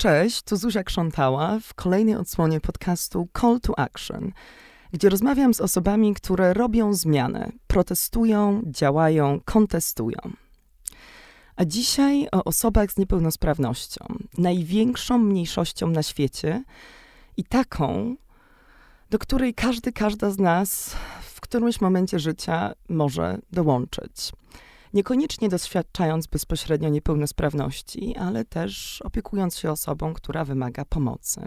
[0.00, 4.32] Cześć, tu Zuzia Krzątała w kolejnej odsłonie podcastu Call to Action,
[4.92, 10.18] gdzie rozmawiam z osobami, które robią zmiany, protestują, działają, kontestują.
[11.56, 14.06] A dzisiaj o osobach z niepełnosprawnością,
[14.38, 16.64] największą mniejszością na świecie
[17.36, 18.16] i taką,
[19.10, 24.32] do której każdy, każda z nas w którymś momencie życia może dołączyć
[24.92, 31.40] niekoniecznie doświadczając bezpośrednio niepełnosprawności, ale też opiekując się osobą, która wymaga pomocy.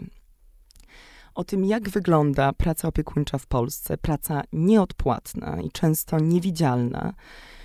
[1.34, 7.14] O tym, jak wygląda praca opiekuńcza w Polsce, praca nieodpłatna i często niewidzialna,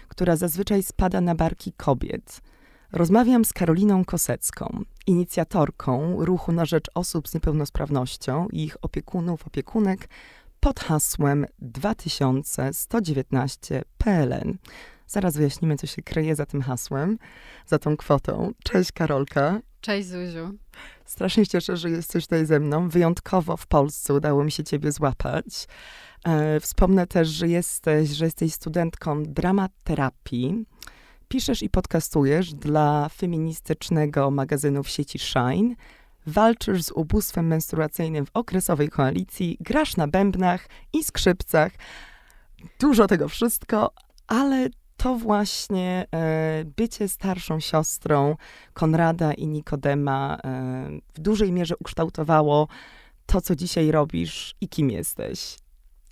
[0.07, 2.41] która zazwyczaj spada na barki kobiet.
[2.91, 10.09] Rozmawiam z Karoliną Kosecką, inicjatorką ruchu na rzecz osób z niepełnosprawnością i ich opiekunów, opiekunek
[10.59, 14.57] pod hasłem 2119 PLN.
[15.09, 17.17] Zaraz wyjaśnimy, co się kryje za tym hasłem,
[17.65, 18.51] za tą kwotą.
[18.63, 19.59] Cześć Karolka.
[19.81, 20.53] Cześć Zuziu.
[21.05, 22.89] Strasznie cieszę, że jesteś tutaj ze mną.
[22.89, 25.67] Wyjątkowo w Polsce udało mi się ciebie złapać.
[26.25, 30.65] E, wspomnę też, że jesteś, że jesteś studentką dramaterapii.
[31.27, 35.75] Piszesz i podcastujesz dla feministycznego magazynu w sieci Shine.
[36.27, 41.71] Walczysz z ubóstwem menstruacyjnym w okresowej koalicji, grasz na bębnach i skrzypcach.
[42.79, 43.93] Dużo tego wszystko,
[44.27, 44.69] ale
[44.99, 48.35] to właśnie e, bycie starszą siostrą
[48.73, 52.67] Konrada i Nikodema e, w dużej mierze ukształtowało
[53.25, 55.57] to, co dzisiaj robisz i kim jesteś.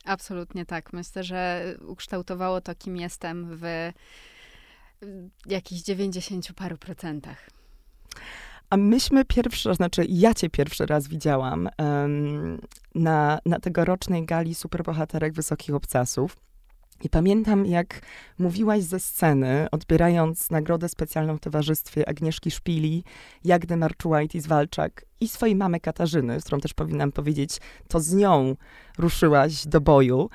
[0.05, 0.93] Absolutnie tak.
[0.93, 3.91] Myślę, że ukształtowało to, kim jestem w
[5.45, 7.49] jakichś 90 paru procentach.
[8.69, 12.61] A myśmy pierwszy raz, znaczy ja cię pierwszy raz widziałam um,
[12.95, 16.46] na, na tegorocznej gali superbohaterek Wysokich Obcasów.
[17.03, 18.01] I pamiętam, jak
[18.39, 23.03] mówiłaś ze sceny, odbierając nagrodę specjalną w towarzystwie Agnieszki Szpili,
[23.43, 28.55] Jagdy Marczułajtis-Walczak i swojej mamy Katarzyny, z którą też powinnam powiedzieć, to z nią
[28.97, 30.29] ruszyłaś do boju.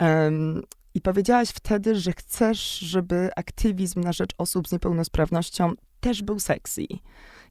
[0.00, 0.62] Um,
[0.94, 6.82] I powiedziałaś wtedy, że chcesz, żeby aktywizm na rzecz osób z niepełnosprawnością też był sexy.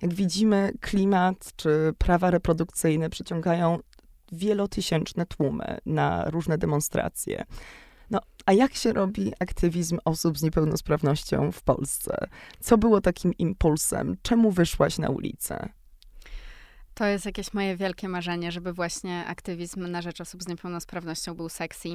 [0.02, 3.80] Jak widzimy, klimat czy prawa reprodukcyjne przyciągają
[4.32, 7.46] wielotysięczne tłumy na różne demonstracje.
[8.48, 12.28] A jak się robi aktywizm osób z niepełnosprawnością w Polsce?
[12.60, 14.18] Co było takim impulsem?
[14.22, 15.70] Czemu wyszłaś na ulicę?
[16.94, 21.50] To jest jakieś moje wielkie marzenie, żeby właśnie aktywizm na rzecz osób z niepełnosprawnością był
[21.50, 21.90] sexy.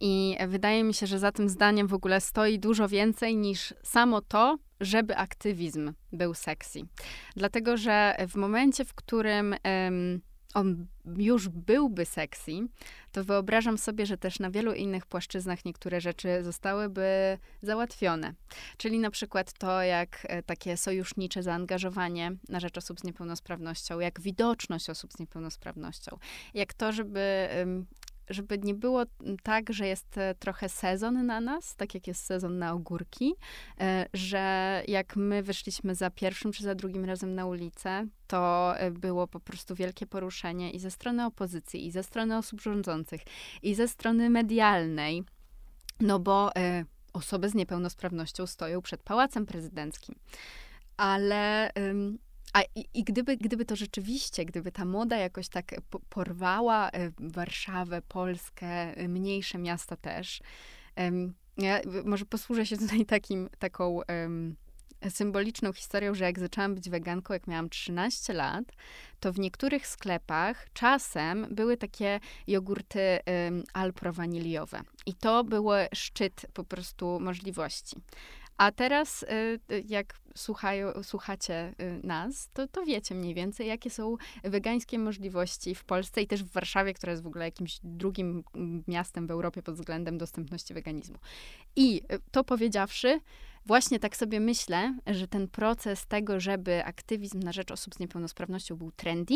[0.00, 4.20] I wydaje mi się, że za tym zdaniem w ogóle stoi dużo więcej niż samo
[4.20, 6.80] to, żeby aktywizm był sexy.
[7.36, 9.54] Dlatego, że w momencie, w którym
[10.54, 12.52] on już byłby sexy,
[13.12, 18.34] to wyobrażam sobie, że też na wielu innych płaszczyznach niektóre rzeczy zostałyby załatwione.
[18.76, 24.20] Czyli na przykład to, jak e, takie sojusznicze zaangażowanie na rzecz osób z niepełnosprawnością, jak
[24.20, 26.18] widoczność osób z niepełnosprawnością,
[26.54, 27.48] jak to, żeby
[28.30, 29.02] żeby nie było
[29.42, 33.34] tak, że jest e, trochę sezon na nas, tak jak jest sezon na ogórki,
[33.80, 38.90] e, że jak my wyszliśmy za pierwszym czy za drugim razem na ulicę, to e,
[38.90, 43.20] było po prostu wielkie poruszenie i ze strony opozycji, i ze strony osób rządzących,
[43.62, 45.24] i ze strony medialnej,
[46.00, 46.50] no bo
[47.12, 50.14] osoby z niepełnosprawnością stoją przed pałacem prezydenckim.
[50.96, 51.70] Ale
[52.52, 55.74] a i, i, gdyby, gdyby to rzeczywiście, gdyby ta moda jakoś tak
[56.08, 60.40] porwała e, Warszawę, Polskę, e, mniejsze miasta też,
[61.56, 64.00] ja może posłużę się tutaj takim, taką
[65.08, 68.64] symboliczną historią, że jak zaczęłam być weganką, jak miałam 13 lat,
[69.20, 74.82] to w niektórych sklepach czasem były takie jogurty um, alpro-waniliowe.
[75.06, 77.96] I to był szczyt po prostu możliwości.
[78.60, 79.26] A teraz, y,
[79.72, 85.74] y, jak słuchają, słuchacie y, nas, to, to wiecie mniej więcej, jakie są wegańskie możliwości
[85.74, 89.30] w Polsce i też w Warszawie, która jest w ogóle jakimś drugim mm, miastem w
[89.30, 91.18] Europie pod względem dostępności weganizmu.
[91.76, 93.20] I to powiedziawszy,
[93.66, 98.76] właśnie tak sobie myślę, że ten proces tego, żeby aktywizm na rzecz osób z niepełnosprawnością
[98.76, 99.34] był trendy,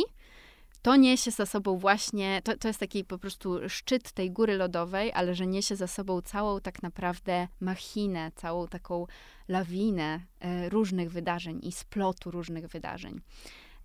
[0.84, 5.12] to niesie za sobą właśnie, to, to jest taki po prostu szczyt tej góry lodowej,
[5.12, 9.06] ale że niesie za sobą całą tak naprawdę machinę, całą taką
[9.48, 13.20] lawinę e, różnych wydarzeń i splotu różnych wydarzeń.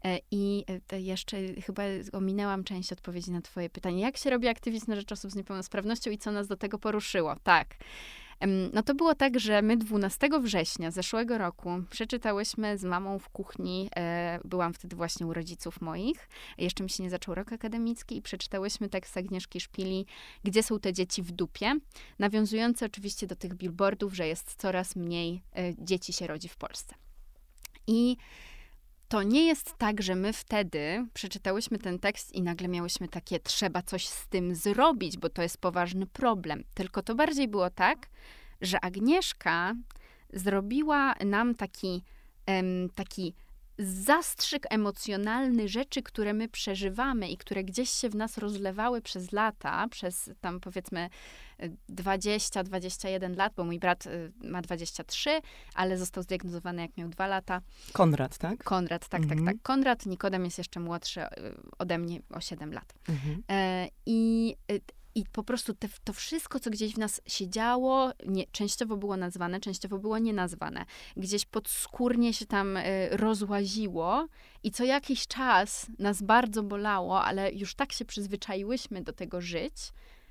[0.06, 4.02] E, I e, jeszcze chyba ominęłam część odpowiedzi na Twoje pytanie.
[4.02, 7.36] Jak się robi aktywizm na rzecz osób z niepełnosprawnością i co nas do tego poruszyło?
[7.44, 7.76] Tak.
[8.74, 13.90] No to było tak, że my 12 września zeszłego roku przeczytałyśmy z mamą w kuchni,
[13.96, 18.22] e, byłam wtedy właśnie u rodziców moich, jeszcze mi się nie zaczął rok akademicki i
[18.22, 20.06] przeczytałyśmy tekst Agnieszki Szpili,
[20.44, 21.76] gdzie są te dzieci w dupie,
[22.20, 26.96] nawiązujące oczywiście do tych billboardów, że jest coraz mniej e, dzieci się rodzi w Polsce.
[27.88, 28.18] I
[29.10, 33.82] to nie jest tak, że my wtedy przeczytałyśmy ten tekst i nagle miałyśmy takie, trzeba
[33.82, 36.64] coś z tym zrobić, bo to jest poważny problem.
[36.74, 38.08] Tylko to bardziej było tak,
[38.62, 39.74] że Agnieszka
[40.34, 42.04] zrobiła nam taki,
[42.96, 43.34] taki
[43.80, 49.88] zastrzyk emocjonalny rzeczy, które my przeżywamy i które gdzieś się w nas rozlewały przez lata,
[49.88, 51.10] przez tam powiedzmy
[51.90, 55.30] 20-21 lat, bo mój brat y, ma 23,
[55.74, 57.62] ale został zdiagnozowany jak miał 2 lata.
[57.94, 58.64] Konrad, tak?
[58.64, 59.46] Konrad, tak, tak, Mhm.
[59.46, 59.56] tak.
[59.64, 61.28] Konrad, Nikodem jest jeszcze młodszy y,
[61.80, 62.94] ode mnie o 7 lat.
[63.10, 63.44] Mhm.
[63.50, 64.82] E, I, y,
[65.20, 69.18] I po prostu te, to wszystko, co gdzieś w nas się działo, nie, częściowo było
[69.18, 70.86] nazwane, częściowo było nienazwane.
[71.18, 74.28] Gdzieś podskórnie się tam y, rozłaziło
[74.64, 79.74] i co jakiś czas nas bardzo bolało, ale już tak się przyzwyczaiłyśmy do tego żyć,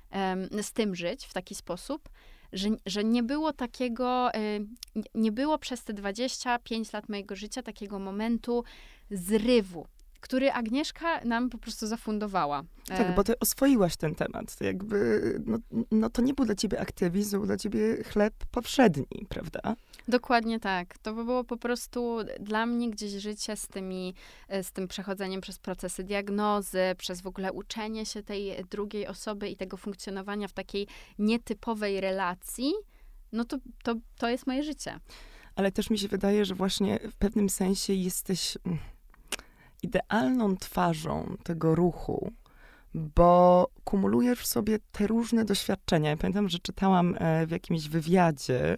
[0.09, 2.09] em, z tym żyć w taki sposób,
[2.53, 4.67] że, że nie było takiego, y,
[5.15, 8.63] nie było przez te 25 lat mojego życia takiego momentu
[9.11, 9.87] zrywu,
[10.19, 12.63] który Agnieszka nam po prostu zafundowała.
[12.87, 14.55] Tak, E, bo ty oswoiłaś ten temat.
[14.55, 15.57] To Jakby, no,
[15.91, 19.75] no to nie był dla ciebie aktywizm, był dla ciebie chleb powszedni, prawda?
[20.07, 20.97] Dokładnie tak.
[20.97, 24.13] To by było po prostu dla mnie gdzieś życie z, tymi,
[24.47, 29.49] e, z tym przechodzeniem przez procesy diagnozy, przez w ogóle uczenie się tej drugiej osoby
[29.49, 30.87] i tego funkcjonowania w takiej
[31.19, 32.73] nietypowej relacji.
[33.31, 34.99] No to, to, to jest moje życie.
[35.55, 38.79] Ale też mi się wydaje, że właśnie w pewnym sensie jesteś mm,
[39.83, 42.31] idealną twarzą tego ruchu,
[42.93, 46.09] bo kumulujesz w sobie te różne doświadczenia.
[46.09, 48.77] Ja pamiętam, że czytałam e, w jakimś wywiadzie,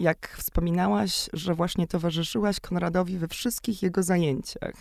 [0.00, 4.74] jak wspominałaś, że właśnie towarzyszyłaś Konradowi we wszystkich jego zajęciach.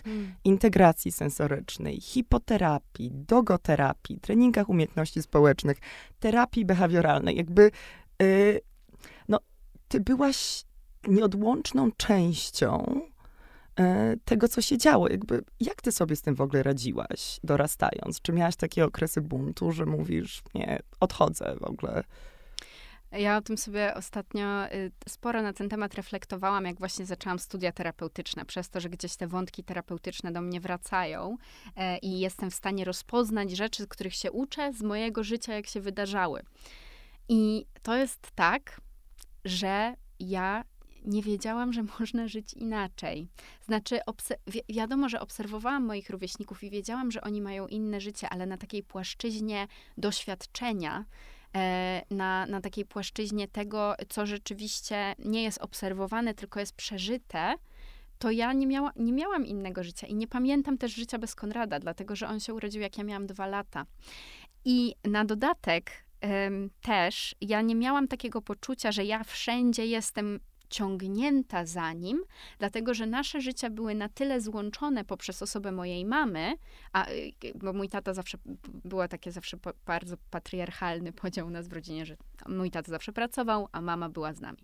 [0.43, 5.77] integracji sensorycznej, hipoterapii, dogoterapii, treningach umiejętności społecznych,
[6.19, 7.35] terapii behawioralnej.
[7.35, 7.71] Jakby
[8.21, 8.61] y,
[9.27, 9.39] no,
[9.87, 10.65] ty byłaś
[11.07, 13.01] nieodłączną częścią
[14.25, 15.09] tego, co się działo.
[15.09, 18.21] Jakby, jak ty sobie z tym w ogóle radziłaś, dorastając?
[18.21, 22.03] Czy miałaś takie okresy buntu, że mówisz, nie, odchodzę w ogóle?
[23.11, 27.71] Ja o tym sobie ostatnio y, sporo na ten temat reflektowałam, jak właśnie zaczęłam studia
[27.71, 31.37] terapeutyczne, przez to, że gdzieś te wątki terapeutyczne do mnie wracają
[31.75, 35.81] e, i jestem w stanie rozpoznać rzeczy, których się uczę z mojego życia, jak się
[35.81, 36.43] wydarzały.
[37.29, 38.81] I to jest tak,
[39.45, 40.63] że ja
[41.05, 43.27] nie wiedziałam, że można żyć inaczej.
[43.61, 43.99] Znaczy,
[44.47, 48.57] wi- wiadomo, że obserwowałam moich rówieśników i wiedziałam, że oni mają inne życie, ale na
[48.57, 49.67] takiej płaszczyźnie
[49.97, 51.05] doświadczenia,
[51.55, 57.55] e, na, na takiej płaszczyźnie tego, co rzeczywiście nie jest obserwowane, tylko jest przeżyte,
[58.19, 61.79] to ja nie, miała, nie miałam innego życia i nie pamiętam też życia bez Konrada,
[61.79, 63.85] dlatego że on się urodził, jak ja miałam dwa lata.
[64.65, 66.05] I na dodatek
[66.81, 70.39] też ja nie miałam takiego poczucia, że ja wszędzie jestem
[70.73, 72.23] ciągnięta za nim,
[72.59, 76.53] dlatego że nasze życia były na tyle złączone poprzez osobę mojej mamy,
[76.93, 78.37] a, y, bo mój tata zawsze,
[78.83, 82.17] było takie zawsze po, bardzo patriarchalny podział u nas w rodzinie, że
[82.47, 84.57] mój tata zawsze pracował, a mama była z nami.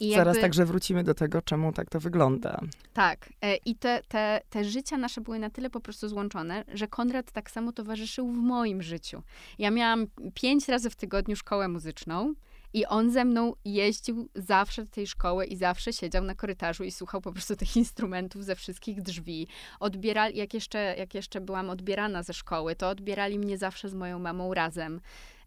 [0.00, 2.60] I Zaraz jakby- także wrócimy do tego, czemu tak to wygląda.
[2.94, 3.28] tak.
[3.42, 7.32] e, I te, te, te życia nasze były na tyle po prostu złączone, że Konrad
[7.32, 9.22] tak samo towarzyszył w moim życiu.
[9.58, 12.34] Ja miałam pięć razy w tygodniu szkołę muzyczną.
[12.72, 16.90] I on ze mną jeździł zawsze do tej szkoły i zawsze siedział na korytarzu i
[16.90, 19.48] słuchał po prostu tych instrumentów ze wszystkich drzwi.
[19.80, 24.18] Odbierali, jak jeszcze, jak jeszcze byłam odbierana ze szkoły, to odbierali mnie zawsze z moją
[24.18, 25.00] mamą razem.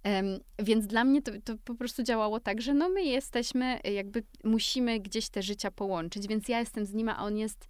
[0.03, 4.23] Em, więc dla mnie to, to po prostu działało tak, że no my jesteśmy, jakby
[4.43, 7.67] musimy gdzieś te życia połączyć, więc ja jestem z nim, a on jest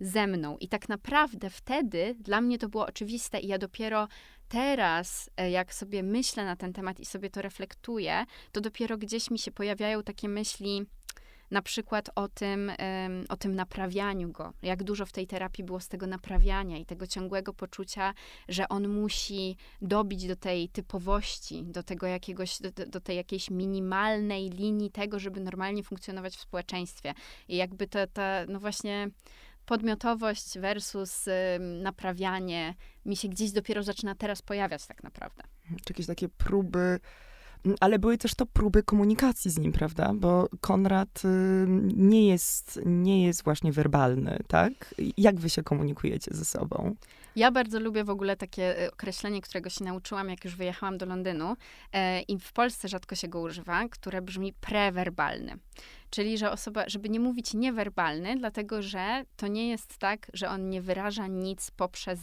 [0.00, 0.58] ze mną.
[0.58, 4.08] I tak naprawdę wtedy dla mnie to było oczywiste i ja dopiero
[4.50, 9.30] teraz, e, jak sobie myślę na ten temat i sobie to reflektuję, to dopiero gdzieś
[9.30, 10.86] mi się pojawiają takie myśli,
[11.50, 12.72] na przykład o tym,
[13.28, 14.52] o tym naprawianiu go.
[14.62, 18.14] Jak dużo w tej terapii było z tego naprawiania i tego ciągłego poczucia,
[18.48, 24.50] że on musi dobić do tej typowości, do tego jakiegoś, do, do- tej jakiejś minimalnej
[24.50, 27.14] linii tego, żeby normalnie funkcjonować w społeczeństwie.
[27.48, 29.10] I jakby ta, ta no właśnie
[29.70, 31.24] podmiotowość versus
[31.82, 32.74] naprawianie
[33.06, 35.42] mi się gdzieś dopiero zaczyna teraz pojawiać tak naprawdę.
[35.84, 37.00] czy jakieś takie próby,
[37.66, 40.12] m, ale były też to próby komunikacji z nim, prawda?
[40.14, 41.22] Bo Konrad
[41.96, 44.94] nie jest, nie jest właśnie werbalny, tak?
[45.16, 46.94] Jak wy się komunikujecie ze sobą?
[47.36, 51.06] Ja bardzo lubię w ogóle takie y, określenie, którego się nauczyłam, jak już wyjechałam do
[51.06, 51.56] Londynu
[51.92, 55.58] e, i w Polsce rzadko się go używa, które brzmi prewerbalny.
[56.10, 60.68] Czyli, że osoba, żeby nie mówić niewerbalny, dlatego że to nie jest tak, że on
[60.68, 62.20] nie wyraża nic poprzez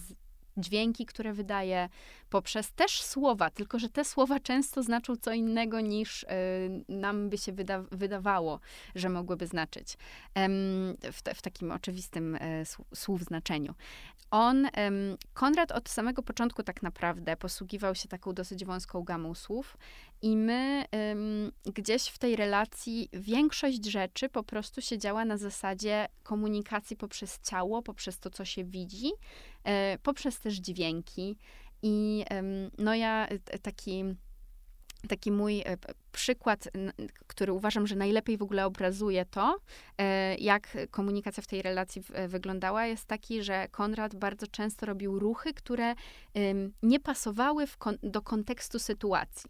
[0.58, 1.90] dźwięki, które wydaje,
[2.30, 6.28] poprzez też słowa, tylko że te słowa często znaczą co innego niż y,
[6.90, 8.60] nam by się wyda wydawało,
[8.96, 9.98] że mogłyby znaczyć.
[11.14, 12.64] w, te, w, takim oczywistym y,
[12.96, 13.76] słów znaczeniu.
[14.32, 14.68] On,
[15.34, 19.78] Konrad od samego początku tak naprawdę posługiwał się taką dosyć wąską gamą słów
[20.22, 20.86] i my
[21.66, 27.82] gdzieś w tej relacji większość rzeczy po prostu się działa na zasadzie komunikacji poprzez ciało,
[27.82, 29.57] poprzez to, co się widzi, e,
[30.04, 31.38] poprzez też dźwięki.
[31.82, 32.26] I
[32.78, 33.28] no ja
[33.62, 34.04] taki
[35.08, 35.78] taki mój e,
[36.12, 36.68] przykład,
[37.28, 39.58] który uważam, że najlepiej w ogóle obrazuje to,
[39.98, 45.54] e, jak komunikacja w tej relacji wyglądała, jest taki, że Konrad bardzo często robił ruchy,
[45.54, 45.94] które
[46.84, 47.66] nie pasowały
[48.04, 49.50] do kontekstu sytuacji.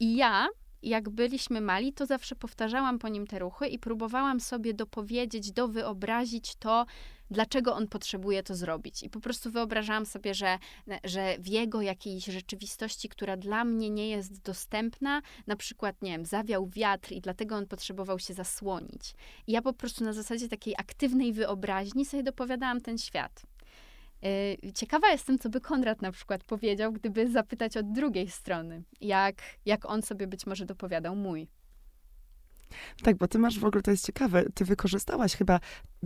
[0.00, 0.48] I ja
[0.82, 6.54] jak byliśmy mali, to zawsze powtarzałam po nim te ruchy i próbowałam sobie dopowiedzieć, dowyobrazić
[6.54, 6.86] to,
[7.30, 9.02] dlaczego on potrzebuje to zrobić.
[9.02, 10.58] I po prostu wyobrażałam sobie, że,
[11.04, 16.26] że w jego jakiejś rzeczywistości, która dla mnie nie jest dostępna, na przykład, nie wiem,
[16.26, 19.14] zawiał wiatr i dlatego on potrzebował się zasłonić.
[19.46, 23.42] I ja po prostu na zasadzie takiej aktywnej wyobraźni sobie dopowiadałam ten świat.
[24.24, 29.34] Y, ciekawa jestem, co by Konrad na przykład powiedział, gdyby zapytać od drugiej strony, jak,
[29.64, 31.48] jak on sobie być może dopowiadał mój.
[33.02, 35.60] Tak, bo ty masz w ogóle, to jest ciekawe, ty wykorzystałaś chyba,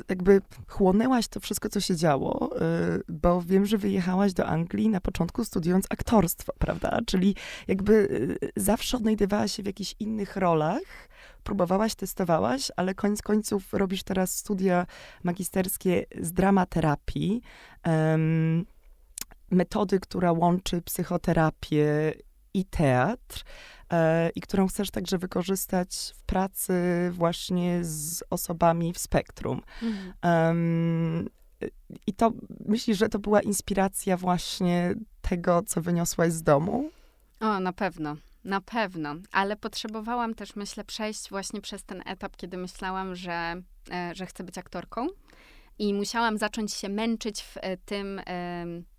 [0.08, 5.00] jakby chłonęłaś to wszystko, co się działo, yy, bo wiem, że wyjechałaś do Anglii na
[5.00, 6.98] początku studiując aktorstwo, prawda?
[7.06, 7.34] Czyli
[7.68, 7.92] jakby
[8.42, 11.08] yy, zawsze odnajdywałaś się w jakichś innych rolach,
[11.40, 14.86] próbowałaś, testowałaś, ale koniec końców robisz teraz studia
[15.24, 17.42] magisterskie z dramaterapii,
[17.86, 18.66] um,
[19.50, 22.14] metody, która łączy psychoterapię
[22.54, 23.44] i teatr
[23.92, 26.74] e, i którą chcesz także wykorzystać w pracy
[27.12, 29.62] właśnie z osobami w spektrum.
[29.82, 30.12] Mhm.
[30.22, 31.28] Um,
[32.06, 32.32] I to
[32.66, 36.90] myślisz, że to była inspiracja właśnie tego, co wyniosłaś z domu?
[37.40, 38.16] O, na pewno.
[38.44, 44.14] Na pewno, ale potrzebowałam też, myślę, przejść właśnie przez ten etap, kiedy myślałam, że, e,
[44.14, 45.06] że chcę być aktorką.
[45.78, 48.20] I musiałam zacząć się męczyć w e, tym,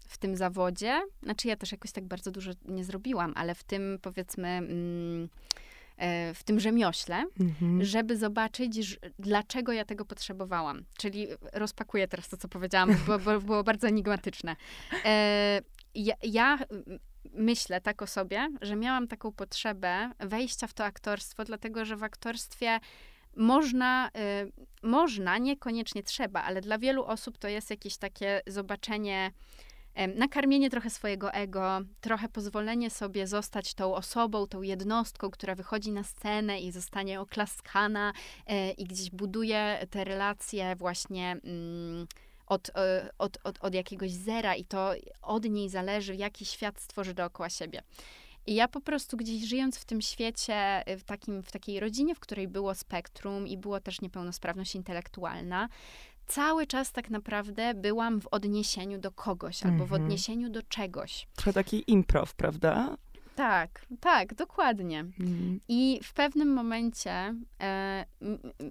[0.08, 1.02] w tym zawodzie.
[1.24, 5.30] Znaczy, ja też jakoś tak bardzo dużo nie zrobiłam, ale w tym, powiedzmy, mm,
[5.98, 7.84] e, w tym rzemiośle, mhm.
[7.84, 10.86] żeby zobaczyć, dlaczego ja tego potrzebowałam.
[10.98, 14.56] Czyli rozpakuję teraz to, co powiedziałam, bo, bo było bardzo enigmatyczne.
[15.96, 16.58] Ja, ja
[17.34, 22.04] myślę tak o sobie, że miałam taką potrzebę wejścia w to aktorstwo, dlatego że w
[22.04, 22.80] aktorstwie
[23.36, 29.32] można, y, można, niekoniecznie trzeba, ale dla wielu osób to jest jakieś takie zobaczenie,
[30.00, 35.92] y, nakarmienie trochę swojego ego, trochę pozwolenie sobie zostać tą osobą, tą jednostką, która wychodzi
[35.92, 38.14] na scenę i zostanie oklaskana
[38.50, 41.38] y, i gdzieś buduje te relacje właśnie.
[41.46, 44.92] Y, od, e, od, od, od jakiegoś zera i to
[45.22, 47.84] od niej zależy, jaki świat stworzy dookoła siebie.
[48.48, 50.54] I ja po prostu gdzieś żyjąc w tym świecie,
[50.86, 55.70] e, w, takim, w takiej rodzinie, w której było spektrum i było też niepełnosprawność intelektualna,
[56.28, 60.02] cały czas tak naprawdę byłam w odniesieniu do kogoś albo w mhm.
[60.04, 61.28] odniesieniu do czegoś.
[61.36, 62.98] Trochę taki improv, prawda?
[63.36, 65.00] Tak, tak, dokładnie.
[65.00, 65.60] Mhm.
[65.68, 68.06] I w pewnym momencie e,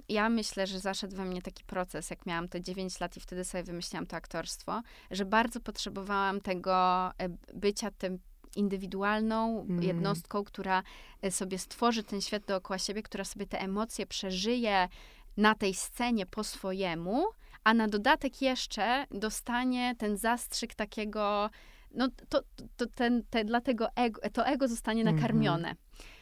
[0.08, 3.44] ja myślę, że zaszedł we mnie taki proces, jak miałam te 9 lat i wtedy
[3.44, 6.74] sobie wymyśliłam to aktorstwo, że bardzo potrzebowałam tego
[7.08, 8.18] e, bycia tym
[8.56, 9.82] indywidualną mm.
[9.82, 10.82] jednostką, która
[11.22, 14.88] e, sobie stworzy ten świat dookoła siebie, która sobie te emocje przeżyje
[15.36, 17.24] na tej scenie po swojemu,
[17.64, 21.50] a na dodatek jeszcze dostanie ten zastrzyk takiego
[21.90, 22.42] no to,
[22.76, 25.16] to ten, te, dlatego ego, to ego zostanie mhm.
[25.16, 25.68] nakarmione.
[25.68, 26.20] Mm -hmm.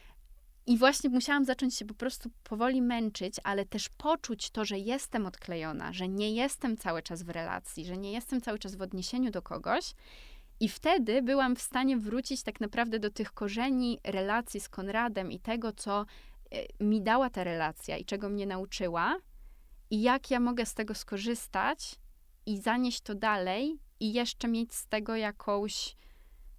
[0.69, 5.25] I właśnie musiałam zacząć się po prostu powoli męczyć, ale też poczuć to, że jestem
[5.25, 9.31] odklejona, że nie jestem cały czas w relacji, że nie jestem cały czas w odniesieniu
[9.31, 9.93] do kogoś.
[10.59, 15.39] I wtedy byłam w stanie wrócić tak naprawdę do tych korzeni relacji z Konradem i
[15.39, 16.05] tego, co
[16.51, 19.17] e, mi dała ta relacja i czego mnie nauczyła,
[19.89, 21.95] i jak ja mogę z tego skorzystać
[22.45, 25.95] i zanieść to dalej i jeszcze mieć z tego jakąś,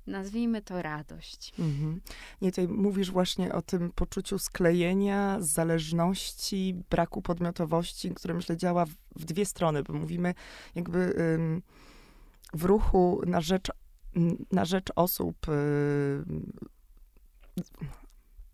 [0.07, 1.53] nazwijmy to, radość.
[1.59, 2.01] Mhm.
[2.43, 8.91] Nie, tutaj mówisz właśnie o tym poczuciu sklejenia, zależności, braku podmiotowości, które myślę działa w,
[9.17, 10.35] w dwie strony, bo mówimy
[10.75, 11.63] jakby ym,
[12.55, 13.71] w ruchu na rzecz,
[14.53, 15.37] na rzecz osób.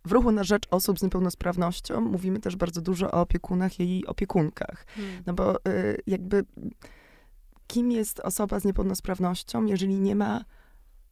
[0.06, 4.86] w ruchu na rzecz osób z niepełnosprawnością mówimy też bardzo dużo o opiekunach i opiekunkach.
[4.86, 5.22] Hmm.
[5.26, 6.44] No bo y, jakby
[7.66, 10.44] kim jest osoba z niepełnosprawnością, jeżeli nie ma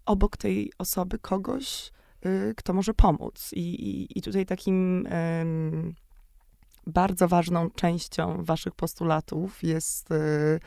[0.06, 1.92] obok tej osoby kogoś,
[2.26, 3.50] y, kto może pomóc.
[3.52, 5.08] I, i, i tutaj takim
[6.86, 10.60] bardzo ważną częścią waszych postulatów jest y,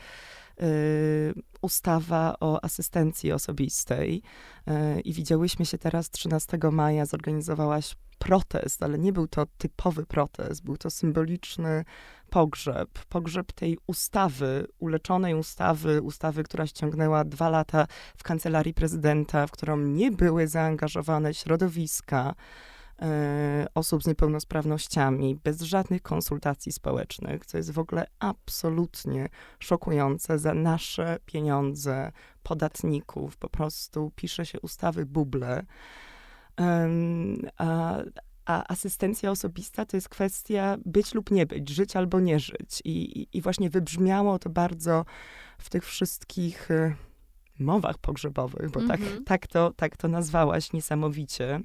[1.60, 4.22] ustawa o asystencji osobistej
[4.66, 10.64] e, i widziałyśmy się teraz 13 maja, zorganizowałaś protest, ale nie był to typowy protest,
[10.64, 11.84] był to symboliczny
[12.30, 12.88] pogrzeb.
[13.08, 17.86] Pogrzeb tej ustawy, uleczonej ustawy, ustawy, która ściągnęła dwa lata
[18.16, 22.34] w kancelarii prezydenta, w którą nie były zaangażowane środowiska
[23.74, 29.28] osób z niepełnosprawnościami, bez żadnych konsultacji społecznych, co jest w ogóle absolutnie
[29.58, 32.12] szokujące za nasze pieniądze
[32.42, 33.36] podatników.
[33.36, 35.62] Po prostu pisze się ustawy buble.
[37.56, 37.98] A,
[38.44, 42.82] a asystencja osobista to jest kwestia być lub nie być, żyć albo nie żyć.
[42.84, 45.04] I, i, i właśnie wybrzmiało to bardzo
[45.58, 46.94] w tych wszystkich y,
[47.58, 49.24] mowach pogrzebowych, bo tak, mhm.
[49.24, 51.60] tak, to, tak to nazwałaś niesamowicie.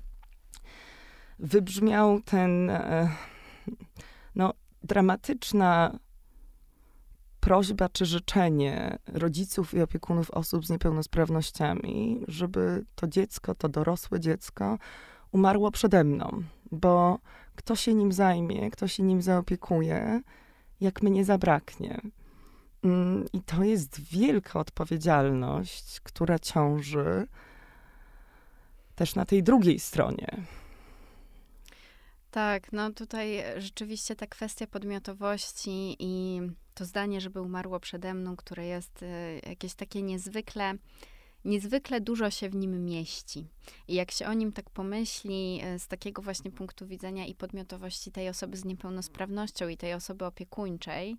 [1.44, 3.10] Wybrzmiał ten, e,
[4.36, 6.00] no, dramatyczna
[7.40, 14.78] prośba czy życzenie rodziców i opiekunów osób z niepełnosprawnościami, żeby to dziecko, to dorosłe dziecko
[15.32, 17.20] umarło przede mną, bo
[17.56, 20.22] kto się nim zajmie, kto się nim zaopiekuje,
[20.82, 22.02] jak mnie zabraknie.
[22.84, 27.28] Mm, I to jest wielka odpowiedzialność, która ciąży
[28.96, 30.44] też na tej drugiej stronie.
[32.34, 36.42] Tak, no tutaj rzeczywiście ta kwestia podmiotowości i
[36.74, 40.74] to zdanie, żeby umarło przede mną, które jest y, jakieś takie niezwykle,
[41.46, 43.48] niezwykle dużo się w nim mieści.
[43.88, 48.12] I jak się o nim tak pomyśli y, z takiego właśnie punktu widzenia i podmiotowości
[48.12, 51.18] tej osoby z niepełnosprawnością i tej osoby opiekuńczej,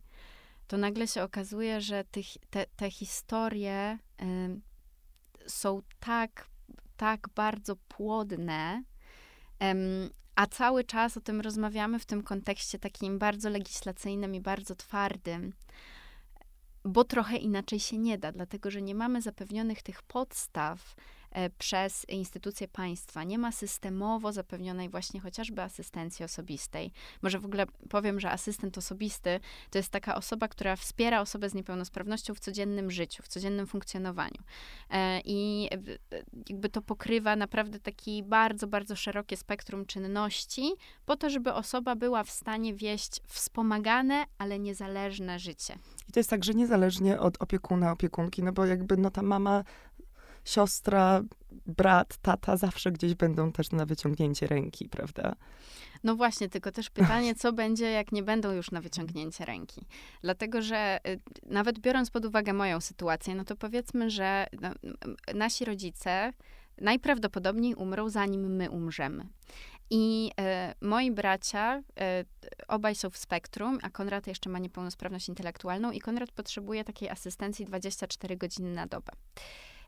[0.67, 6.49] to nagle się okazuje, że tych, te, te historie y, są tak,
[6.97, 8.83] tak bardzo płodne,
[10.37, 15.53] a cały czas o tym rozmawiamy w tym kontekście takim bardzo legislacyjnym i bardzo twardym,
[16.85, 20.95] bo trochę inaczej się nie da, dlatego że nie mamy zapewnionych tych podstaw
[21.59, 23.25] przez instytucje państwa.
[23.25, 26.93] Nie ma systemowo zapewnionej właśnie chociażby asystencji osobistej.
[27.23, 31.55] Może w ogóle powiem, że asystent osobisty to jest taka osoba, która wspiera osobę z
[31.55, 34.43] niepełnosprawnością w codziennym życiu, w codziennym funkcjonowaniu.
[34.91, 35.69] E, I
[36.49, 40.73] jakby to pokrywa naprawdę taki bardzo, bardzo szerokie spektrum czynności,
[41.07, 45.79] po to, żeby osoba była w stanie wieść wspomagane, ale niezależne życie.
[46.09, 49.65] I to jest tak, że niezależnie od opiekuna, opiekunki, no bo jakby no ta mama
[50.45, 51.23] siostra,
[51.67, 55.35] brat, tata zawsze gdzieś będą też na wyciągnięcie ręki, prawda?
[56.05, 59.87] No właśnie, tylko też pytanie, co będzie, jak nie będą już na wyciągnięcie ręki.
[60.23, 64.71] Dlatego, że y, nawet biorąc pod uwagę moją sytuację, no to powiedzmy, że no,
[65.35, 66.33] nasi rodzice
[66.81, 69.27] najprawdopodobniej umrą, zanim my umrzemy.
[69.91, 70.31] I
[70.81, 71.83] y, moi bracia, y,
[72.69, 77.65] obaj są w spektrum, a Konrad jeszcze ma niepełnosprawność intelektualną i Konrad potrzebuje takiej asystencji
[77.65, 79.13] 24 godziny na dobę.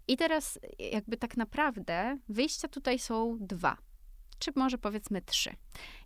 [0.08, 3.76] I teraz jakby tak naprawdę wyjścia tutaj są dwa
[4.38, 5.50] czy może powiedzmy trzy.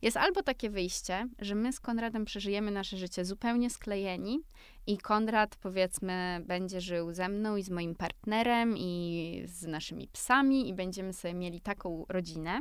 [0.03, 4.41] Jest albo takie wyjście, że my z Konradem przeżyjemy nasze życie zupełnie sklejeni
[4.87, 10.69] i Konrad powiedzmy będzie żył ze mną i z moim partnerem i z naszymi psami
[10.69, 12.61] i będziemy sobie mieli taką rodzinę.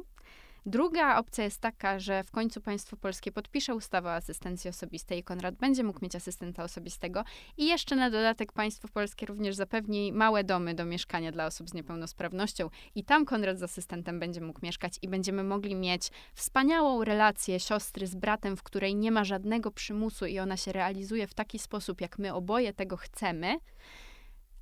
[0.65, 5.23] Druga opcja jest taka, że w końcu państwo polskie podpisze ustawę o asystencji osobistej i
[5.23, 7.23] Konrad będzie mógł mieć asystenta osobistego
[7.57, 11.73] i jeszcze na dodatek państwo polskie również zapewni małe domy do mieszkania dla osób z
[11.73, 17.59] niepełnosprawnością i tam Konrad z asystentem będzie mógł mieszkać i będziemy mogli mieć wspaniałą relację
[17.59, 21.59] siostry z bratem, w której nie ma żadnego przymusu i ona się realizuje w taki
[21.59, 23.59] sposób, jak my oboje tego chcemy.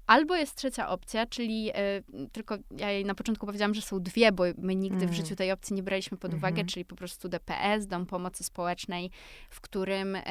[0.08, 4.32] Albo jest trzecia opcja, czyli y, tylko ja jej na początku powiedziałam, że są dwie,
[4.32, 5.10] bo my nigdy mm.
[5.10, 6.74] w życiu tej opcji nie braliśmy pod uwagę, mm -hmm.
[6.74, 9.12] czyli po prostu DPS, Dom Pomocy Społecznej,
[9.50, 10.24] w którym, y,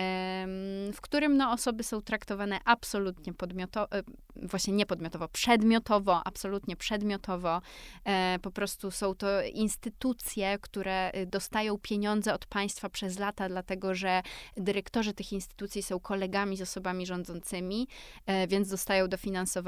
[0.93, 4.03] w którym no, osoby są traktowane absolutnie podmiotowo, y,
[4.43, 7.61] właśnie nie podmiotowo, przedmiotowo, absolutnie przedmiotowo.
[8.05, 14.23] E, po prostu są to instytucje, które dostają pieniądze od państwa przez lata, dlatego że
[14.57, 17.89] dyrektorzy tych instytucji są kolegami z osobami rządzącymi,
[18.27, 19.66] e, więc dostają dofinansowanie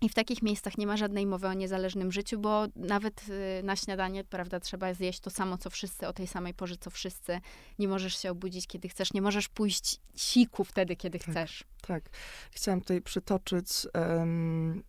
[0.00, 3.76] i w takich miejscach nie ma żadnej mowy o niezależnym życiu, bo nawet y, na
[3.76, 7.40] śniadanie, prawda, trzeba zjeść to samo, co wszyscy, o tej samej porze, co wszyscy.
[7.78, 11.64] Nie możesz się obudzić, kiedy chcesz, nie możesz pójść siku wtedy, kiedy tak, chcesz.
[11.80, 12.04] Tak.
[12.50, 14.82] Chciałam tutaj przytoczyć um,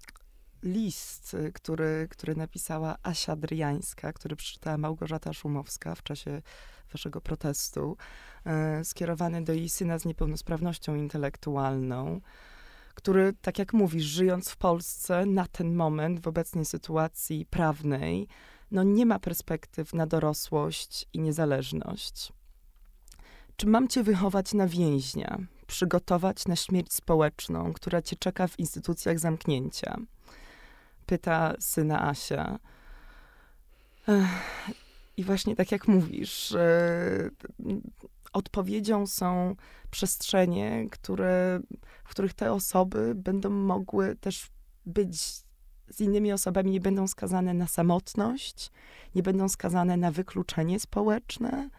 [0.64, 6.42] list, który, który napisała Asia Dryjańska, który przeczytała Małgorzata Szumowska w czasie
[6.92, 7.98] waszego protestu,
[8.46, 12.22] e, skierowany do jej syna z niepełnosprawnością intelektualną
[13.00, 18.28] który, tak jak mówisz, żyjąc w Polsce na ten moment, w obecnej sytuacji prawnej,
[18.72, 22.34] no nie ma perspektyw na dorosłość i niezależność.
[23.56, 25.40] Czy mam cię wychować na więźnia?
[25.70, 29.98] przygotować na śmierć społeczną, która cię czeka w instytucjach zamknięcia?
[31.06, 32.60] Pyta syna Asia.
[35.18, 36.56] I właśnie tak jak mówisz,
[38.34, 39.56] odpowiedzią są
[39.92, 41.60] przestrzenie, które,
[42.04, 44.52] w których te osoby będą mogły też
[44.86, 45.22] być
[45.90, 48.72] z innymi osobami, nie będą skazane na samotność,
[49.16, 51.70] nie będą skazane na wykluczenie społeczne,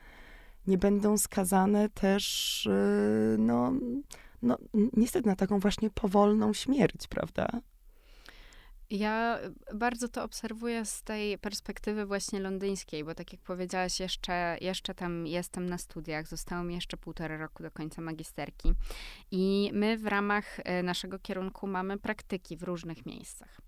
[0.66, 3.72] nie będą skazane też, y, no,
[4.42, 4.58] no
[4.96, 7.60] niestety na taką właśnie powolną śmierć, prawda?
[8.90, 9.38] Ja
[9.74, 15.26] bardzo to obserwuję z tej perspektywy właśnie londyńskiej, bo tak jak powiedziałaś, jeszcze, jeszcze tam
[15.26, 18.72] jestem na studiach, zostało mi jeszcze półtora roku do końca magisterki.
[19.30, 23.60] I my w ramach e, naszego kierunku mamy praktyki w różnych miejscach.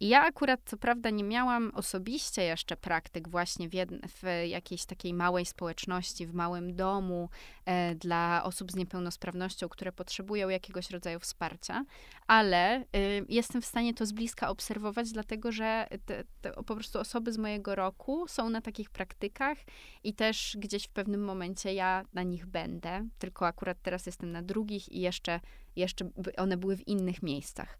[0.00, 3.72] I ja akurat, co prawda, nie miałam osobiście jeszcze praktyk właśnie w,
[4.06, 7.28] w jakiejś takiej małej społeczności, w małym domu
[7.64, 11.84] e, dla osób z niepełnosprawnością, które potrzebują jakiegoś rodzaju wsparcia,
[12.26, 12.84] ale e,
[13.28, 17.38] jestem w stanie to z bliska obserwować, dlatego że te, te, po prostu osoby z
[17.38, 19.58] mojego roku są na takich praktykach
[20.04, 24.42] i też gdzieś w pewnym momencie ja na nich będę, tylko akurat teraz jestem na
[24.42, 25.40] drugich i jeszcze,
[25.76, 27.78] jeszcze one były w innych miejscach.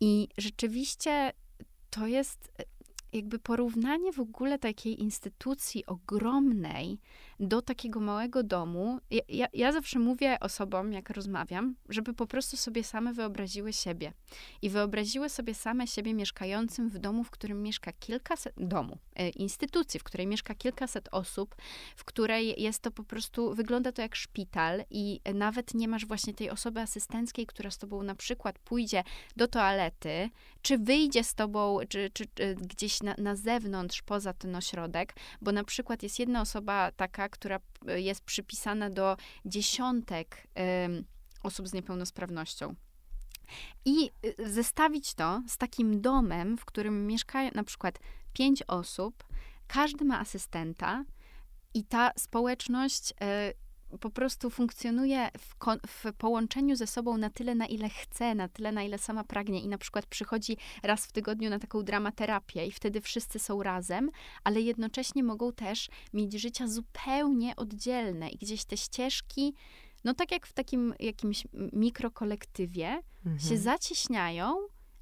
[0.00, 1.32] I rzeczywiście
[1.94, 2.64] to jest e,
[3.12, 6.98] jakby porównanie w ogóle takiej instytucji ogromnej
[7.40, 8.98] do takiego małego domu.
[9.10, 14.12] Ja, ja, ja, zawsze mówię osobom, jak rozmawiam, żeby po prostu sobie same wyobraziły siebie.
[14.62, 20.00] I wyobraziły sobie same siebie mieszkającym w domu, w którym mieszka kilkaset, domu, e, instytucji,
[20.00, 21.54] w której mieszka kilkaset osób,
[21.96, 26.34] w której jest to po prostu, wygląda to jak szpital i nawet nie masz właśnie
[26.34, 29.04] tej osoby asystenckiej, która z tobą na przykład pójdzie
[29.36, 30.30] do toalety,
[30.62, 35.52] czy wyjdzie z tobą, czy, czy, czy gdzieś na, na zewnątrz, poza ten ośrodek, bo
[35.52, 40.46] na przykład jest jedna osoba taka, która e, jest przypisana do dziesiątek
[41.42, 42.74] osób z niepełnosprawnością.
[43.84, 47.98] I e, zestawić to z takim domem, w którym mieszka na przykład
[48.32, 49.24] pięć osób,
[49.66, 51.04] każdy ma asystenta
[51.74, 53.52] i ta społeczność e,
[54.00, 55.54] po prostu funkcjonuje w,
[55.86, 59.60] w, połączeniu ze sobą na tyle, na ile chce, na tyle, na ile sama pragnie
[59.60, 64.10] i na przykład przychodzi raz w tygodniu na taką dramaterapię i wtedy wszyscy są razem,
[64.44, 69.54] ale jednocześnie mogą też mieć życia zupełnie oddzielne i gdzieś te ścieżki,
[70.04, 73.38] no tak jak w takim jakimś mikrokolektywie, mhm.
[73.38, 74.56] się zacieśniają,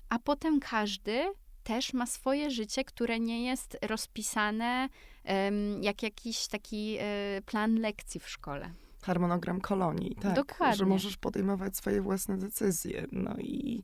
[0.09, 1.33] a potem każdy
[1.64, 4.88] też ma swoje życie, które nie jest rozpisane
[5.25, 7.05] um, jak jakiś taki e,
[7.46, 8.70] plan lekcji w szkole
[9.03, 10.35] harmonogram kolonii, tak?
[10.35, 10.77] Dokładnie.
[10.77, 13.07] Że możesz podejmować swoje własne decyzje.
[13.12, 13.83] No i.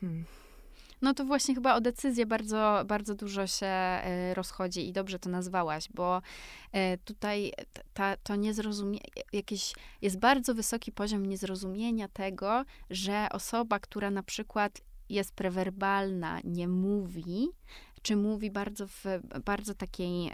[0.00, 0.24] Hmm.
[1.02, 5.30] No to właśnie chyba o decyzję bardzo, bardzo dużo się e, rozchodzi i dobrze to
[5.30, 6.22] nazwałaś, bo
[6.72, 7.52] e, tutaj
[7.94, 14.80] ta, to niezrozumienie, jakiś, jest bardzo wysoki poziom niezrozumienia tego, że osoba, która na przykład
[15.08, 17.48] jest prewerbalna, nie mówi,
[18.02, 19.04] czy mówi bardzo w
[19.44, 20.30] bardzo takiej,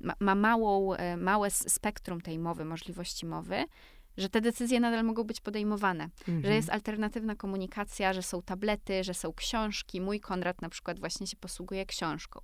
[0.00, 3.64] ma, ma małą, e, małe spektrum tej mowy, możliwości mowy,
[4.18, 6.44] że te decyzje nadal mogą być podejmowane, mhm.
[6.44, 10.00] że jest alternatywna komunikacja, że są tablety, że są książki.
[10.00, 12.40] Mój Konrad na przykład właśnie się posługuje książką.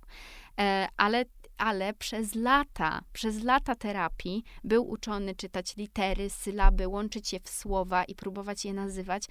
[0.59, 1.25] E, ale,
[1.57, 8.03] ale przez lata, przez lata terapii był uczony czytać litery, sylaby, łączyć je w słowa
[8.03, 9.23] i próbować je nazywać.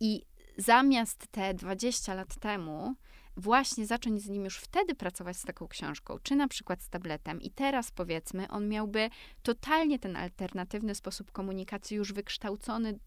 [0.00, 0.22] I
[0.56, 2.94] zamiast te 20 lat temu
[3.36, 7.40] właśnie zacząć z nim już wtedy pracować z taką książką, czy na przykład z tabletem,
[7.40, 9.10] i teraz powiedzmy, on miałby
[9.42, 12.98] totalnie ten alternatywny sposób komunikacji już wykształcony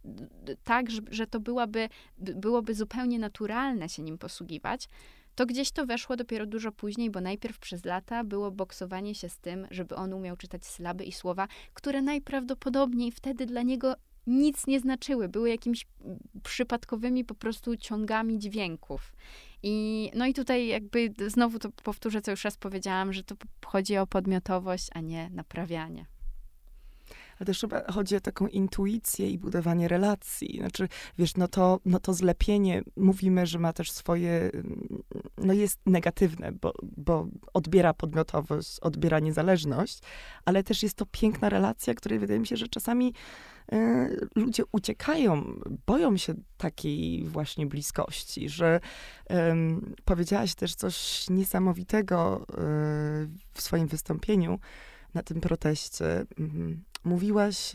[0.64, 4.90] tak, że, to byłaby, byłoby zupełnie naturalne się nim posługiwać,
[5.36, 9.38] to gdzieś to weszło dopiero dużo później, bo najpierw przez lata było boksowanie się z
[9.38, 13.96] tym, żeby on umiał czytać sylaby i słowa, które najprawdopodobniej wtedy dla niego
[14.28, 15.86] nic nie znaczyły, były jakimiś
[16.44, 19.14] przypadkowymi po prostu ciągami dźwięków.
[19.64, 23.36] I, no i tutaj jakby znowu to powtórzę, co już raz powiedziałam, że to
[23.66, 26.06] chodzi o podmiotowość, a nie naprawianie.
[27.40, 30.58] Ale też chyba chodzi o taką intuicję i budowanie relacji.
[30.60, 34.52] Znaczy, wiesz, no to, no to zlepienie, mówimy, że ma też swoje,
[35.38, 40.00] no jest negatywne, bo, bo odbiera podmiotowość, odbiera niezależność,
[40.46, 43.14] ale też jest to piękna relacja, której wydaje mi się, że czasami
[43.72, 48.80] E, ludzie uciekają, boją się takiej właśnie bliskości, że
[49.30, 52.56] um, powiedziałaś też coś niesamowitego e,
[53.54, 54.60] w swoim wystąpieniu
[55.14, 56.26] na tym proteście.
[56.40, 56.84] Mhm.
[57.06, 57.74] Mówiłaś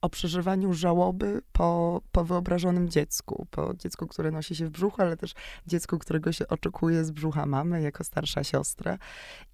[0.00, 5.16] o przeżywaniu żałoby po, po wyobrażonym dziecku, po dziecku, które nosi się w brzuchu, ale
[5.16, 5.34] też
[5.66, 8.98] dziecku, którego się oczekuje z brzucha mamy jako starsza siostra.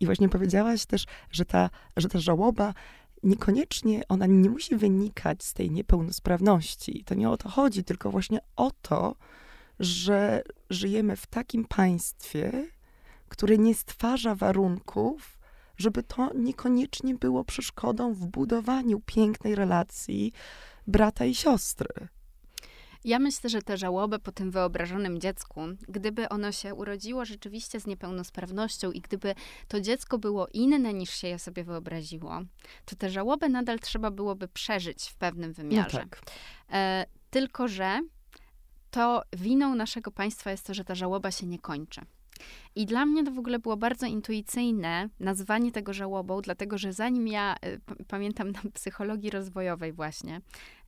[0.01, 2.75] I właśnie powiedziałaś też, że ta, że ta żałoba
[3.23, 7.05] niekoniecznie ona nie musi wynikać z tej niepełnosprawności.
[7.05, 9.17] To nie o to chodzi, tylko właśnie o to,
[9.81, 12.67] że żyjemy w takim państwie,
[13.29, 15.34] które nie stwarza warunków,
[15.77, 20.33] żeby to niekoniecznie było przeszkodą w budowaniu pięknej relacji
[20.87, 22.09] brata i siostry.
[23.05, 27.87] Ja myślę, że tę żałobę po tym wyobrażonym dziecku, gdyby ono się urodziło rzeczywiście z
[27.87, 29.35] niepełnosprawnością i gdyby
[29.69, 32.41] to dziecko było inne niż się je sobie wyobraziło,
[32.85, 35.99] to tę żałobę nadal trzeba byłoby przeżyć w pewnym wymiarze.
[35.99, 36.23] No tak.
[36.73, 38.01] e, tylko, że
[38.91, 42.01] to winą naszego państwa jest to, że ta żałoba się nie kończy.
[42.75, 47.29] I dla mnie to w ogóle było bardzo intuicyjne nazwanie tego żałobą, dlatego że zanim
[47.29, 50.41] ja, e, pamiętam na psychologii rozwojowej właśnie,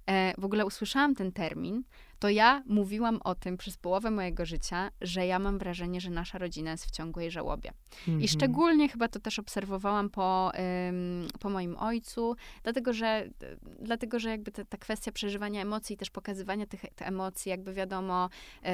[0.06, 1.82] e, w ogóle usłyszałam ten termin,
[2.18, 6.38] to ja mówiłam o tym przez połowę mojego życia, że ja mam wrażenie, że nasza
[6.38, 7.70] rodzina jest w ciągłej żałobie.
[7.70, 8.22] Mm -hmm.
[8.22, 8.28] I mhm.
[8.28, 10.52] szczególnie chyba to też obserwowałam po,
[10.88, 13.28] ym, po moim ojcu, dlatego że,
[13.80, 17.72] dlatego, że jakby ta, ta kwestia przeżywania emocji i też pokazywania tych, tych emocji, jakby
[17.72, 18.28] wiadomo,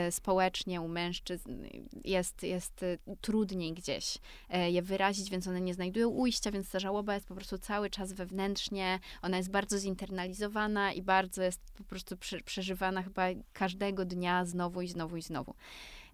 [0.09, 1.65] y, społecznie u mężczyzn
[2.05, 6.79] jest, jest y, trudniej gdzieś y, je wyrazić, więc one nie znajdują ujścia, więc ta
[6.79, 11.85] żałoba jest po prostu cały czas wewnętrznie, ona jest bardzo zinternalizowana i bardzo jest po
[11.85, 15.55] prostu przeżywana chyba każdego dnia znowu i znowu i znowu.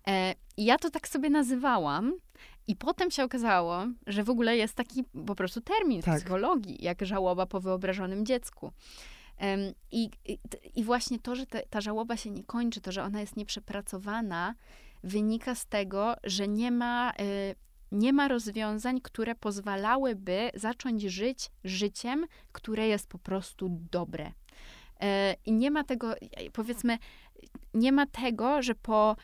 [0.06, 2.14] E, I ja to tak sobie nazywałam,
[2.66, 6.14] i potem się okazało, że w ogóle jest taki po prostu termin tak.
[6.14, 8.72] w psychologii, jak żałoba po wyobrażonym dziecku.
[9.92, 10.38] I, i,
[10.74, 14.54] i właśnie to, że te, ta żałoba się nie kończy, to, że ona jest nieprzepracowana,
[15.04, 17.54] wynika z tego, że nie ma, y,
[17.92, 24.32] nie ma rozwiązań, które pozwalałyby zacząć żyć życiem, które jest po prostu dobre.
[25.02, 26.14] E, I nie ma tego,
[26.52, 26.98] powiedzmy,
[27.74, 29.16] nie ma tego, że po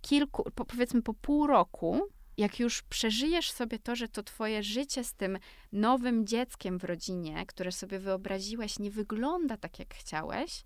[0.00, 2.00] kilku, po, powiedzmy po pół roku,
[2.36, 5.38] jak już przeżyjesz sobie to, że to twoje życie z tym
[5.72, 10.64] nowym dzieckiem w rodzinie, które sobie wyobraziłeś, nie wygląda tak, jak chciałeś,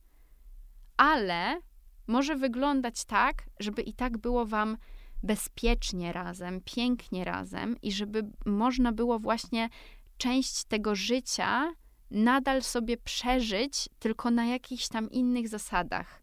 [0.97, 1.61] ale
[2.07, 4.77] może wyglądać tak, żeby i tak było wam
[5.23, 9.69] bezpiecznie razem, pięknie razem i żeby można było właśnie
[10.17, 11.73] część tego życia
[12.15, 16.23] nadal sobie przeżyć, tylko na jakichś tam innych zasadach.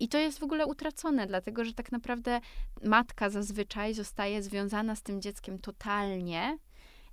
[0.00, 2.40] I to jest w ogóle utracone, dlatego że tak naprawdę
[2.84, 6.58] matka zazwyczaj zostaje związana z tym dzieckiem totalnie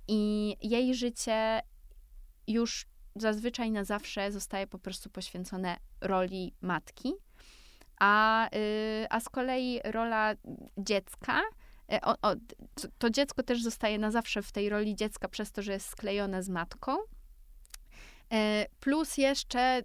[0.08, 1.60] i jej życie
[2.46, 7.14] już zazwyczaj na zawsze zostaje po prostu poświęcone roli matki.
[8.00, 10.34] A, yy, a z kolei rola
[10.78, 11.40] dziecka,
[11.92, 12.34] y, o, o,
[12.98, 16.42] to dziecko też zostaje na zawsze w tej roli dziecka przez to, że jest sklejone
[16.42, 16.96] z matką.
[18.32, 19.82] E, plus jeszcze e,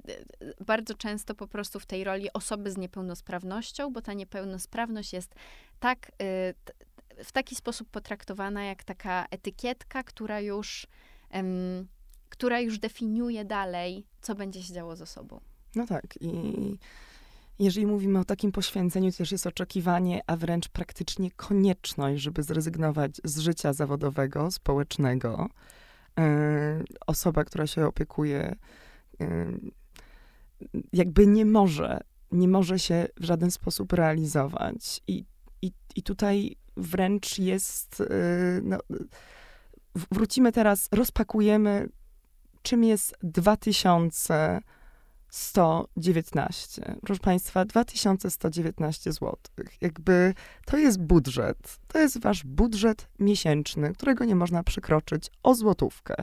[0.65, 5.35] bardzo często po prostu w tej roli osoby z niepełnosprawnością, bo ta niepełnosprawność jest
[5.79, 6.53] tak, e,
[7.23, 10.87] w taki sposób potraktowana jak taka etykietka, która już,
[12.29, 15.39] która już definiuje dalej, co będzie się działo z osobą.
[15.75, 16.03] No tak.
[16.21, 16.31] I
[17.59, 23.11] jeżeli mówimy o takim poświęceniu, to też jest oczekiwanie, a wręcz praktycznie konieczność, żeby zrezygnować
[23.23, 25.49] z życia zawodowego, społecznego
[27.07, 28.55] osoba, która się opiekuje,
[29.21, 29.51] e,
[30.93, 31.99] jakby nie może,
[32.31, 35.01] nie może się w żaden sposób realizować.
[35.07, 35.25] I,
[35.61, 38.05] i, i tutaj wręcz jest, e,
[38.63, 38.77] no,
[40.11, 41.89] wrócimy teraz, rozpakujemy,
[42.61, 44.61] czym jest 2000
[45.31, 46.95] 119.
[47.05, 49.35] Proszę Państwa, 2119 zł.
[49.81, 50.33] Jakby
[50.65, 51.79] to jest budżet.
[51.87, 56.15] To jest Wasz budżet miesięczny, którego nie można przekroczyć o złotówkę.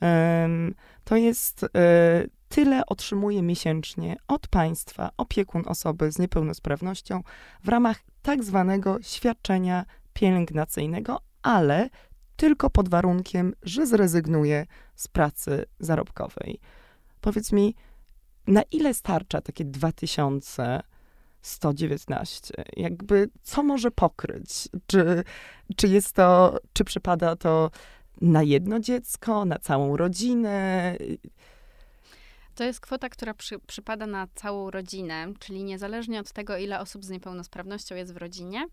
[0.00, 1.68] Um, to jest y,
[2.48, 7.22] tyle otrzymuje miesięcznie od państwa opiekun osoby z niepełnosprawnością
[7.64, 11.88] w ramach tak zwanego świadczenia pielęgnacyjnego, ale
[12.36, 16.60] tylko pod warunkiem, że zrezygnuje z pracy zarobkowej.
[17.20, 17.74] Powiedz mi,
[18.46, 22.64] na ile starcza takie 2119?
[22.76, 24.68] Jakby co może pokryć?
[24.86, 25.24] Czy,
[25.76, 27.70] czy jest to, czy przypada to
[28.20, 30.96] na jedno dziecko, na całą rodzinę?
[32.54, 37.04] To jest kwota, która przy, przypada na całą rodzinę, czyli niezależnie od tego, ile osób
[37.04, 38.66] z niepełnosprawnością jest w rodzinie,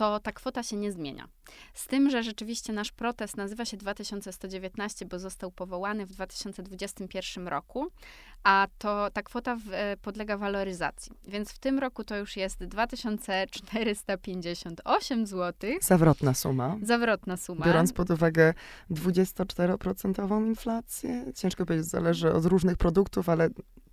[0.00, 1.28] to ta kwota się nie zmienia.
[1.74, 7.86] Z tym, że rzeczywiście nasz protest nazywa się 2119, bo został powołany w 2021 roku,
[8.44, 11.12] a to ta kwota w, e, podlega waloryzacji.
[11.28, 15.70] Więc w tym roku to już jest 2458 zł.
[15.80, 16.76] Zawrotna suma.
[16.82, 17.66] Zawrotna suma.
[17.66, 18.54] Biorąc pod uwagę
[18.90, 23.50] 24% inflację, ciężko powiedzieć, zależy od różnych produktów, ale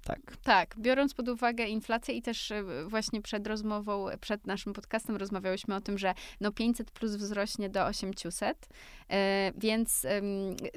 [0.08, 0.38] tak.
[0.44, 5.76] Tak, biorąc pod uwagę inflację i też e, właśnie przed rozmową, przed naszym podcastem rozmawiałyśmy
[5.76, 8.70] o tym, że no 500 plus wzrośnie do 800,
[9.10, 10.06] e, więc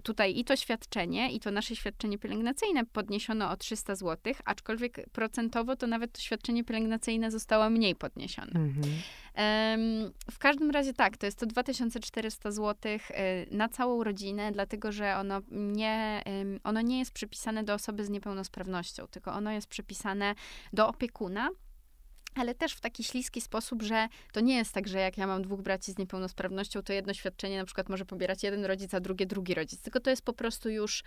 [0.02, 5.76] tutaj i to świadczenie, i to nasze świadczenie pielęgnacyjne podniesiono o 300 zł, aczkolwiek procentowo
[5.76, 8.52] to nawet to świadczenie pielęgnacyjne zostało mniej podniesione.
[8.54, 8.94] Mhm.
[10.30, 15.16] W każdym razie tak, to jest to 2400 zł e, na całą rodzinę, dlatego że
[15.16, 16.22] ono nie,
[16.64, 20.34] ono nie jest przypisane do osoby z niepełnosprawnością, tylko ono jest przypisane
[20.72, 21.50] do opiekuna
[22.34, 25.42] ale też w taki śliski sposób, że to nie jest tak, że jak ja mam
[25.42, 29.26] dwóch braci z niepełnosprawnością, to jedno świadczenie na przykład może pobierać jeden rodzic, a drugie
[29.26, 29.82] drugi rodzic.
[29.82, 31.02] Tylko to jest po prostu już,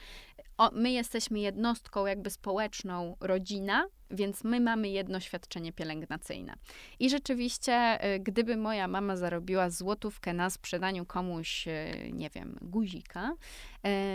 [0.58, 6.54] o, my jesteśmy jednostką jakby społeczną, rodzina, więc my mamy jedno świadczenie pielęgnacyjne.
[7.00, 11.72] I rzeczywiście, y, gdyby moja mama zarobiła złotówkę na sprzedaniu komuś, y,
[12.14, 13.34] nie wiem, guzika,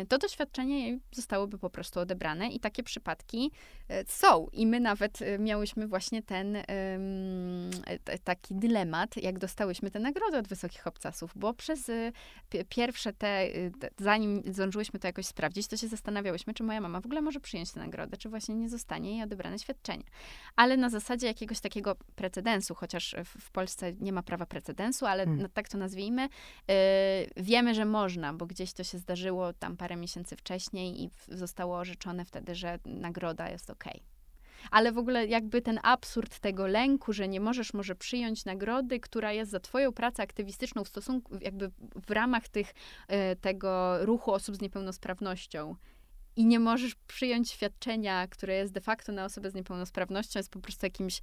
[0.02, 3.50] y, to to świadczenie jej zostałoby po prostu odebrane i takie przypadki
[4.06, 4.46] są.
[4.52, 6.56] I my nawet miałyśmy właśnie ten
[8.24, 11.90] taki dylemat, jak dostałyśmy tę nagrodę od Wysokich Obcasów, bo przez
[12.68, 13.48] pierwsze te,
[13.98, 17.72] zanim zdążyłyśmy to jakoś sprawdzić, to się zastanawiałyśmy, czy moja mama w ogóle może przyjąć
[17.72, 19.87] tę nagrodę, czy właśnie nie zostanie jej odebrane świadczenie
[20.56, 25.48] ale na zasadzie jakiegoś takiego precedensu, chociaż w Polsce nie ma prawa precedensu, ale hmm.
[25.54, 26.74] tak to nazwijmy, yy,
[27.36, 32.24] wiemy, że można, bo gdzieś to się zdarzyło tam parę miesięcy wcześniej i zostało orzeczone
[32.24, 33.92] wtedy, że nagroda jest okej.
[33.92, 34.18] Okay.
[34.70, 39.32] Ale w ogóle jakby ten absurd tego lęku, że nie możesz może przyjąć nagrody, która
[39.32, 41.70] jest za twoją pracę aktywistyczną w stosunku, jakby
[42.06, 45.76] w ramach tych, y, tego ruchu osób z niepełnosprawnością,
[46.38, 50.60] i nie możesz przyjąć świadczenia, które jest de facto na osobę z niepełnosprawnością, jest po
[50.60, 51.20] prostu jakimś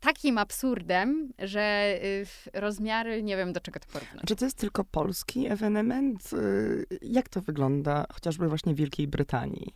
[0.00, 4.24] takim absurdem, że y, rozmiary, nie wiem do czego to porównać.
[4.26, 6.32] Czy to jest tylko polski ewenement?
[6.32, 9.74] Y, jak to wygląda chociażby właśnie w Wielkiej Brytanii?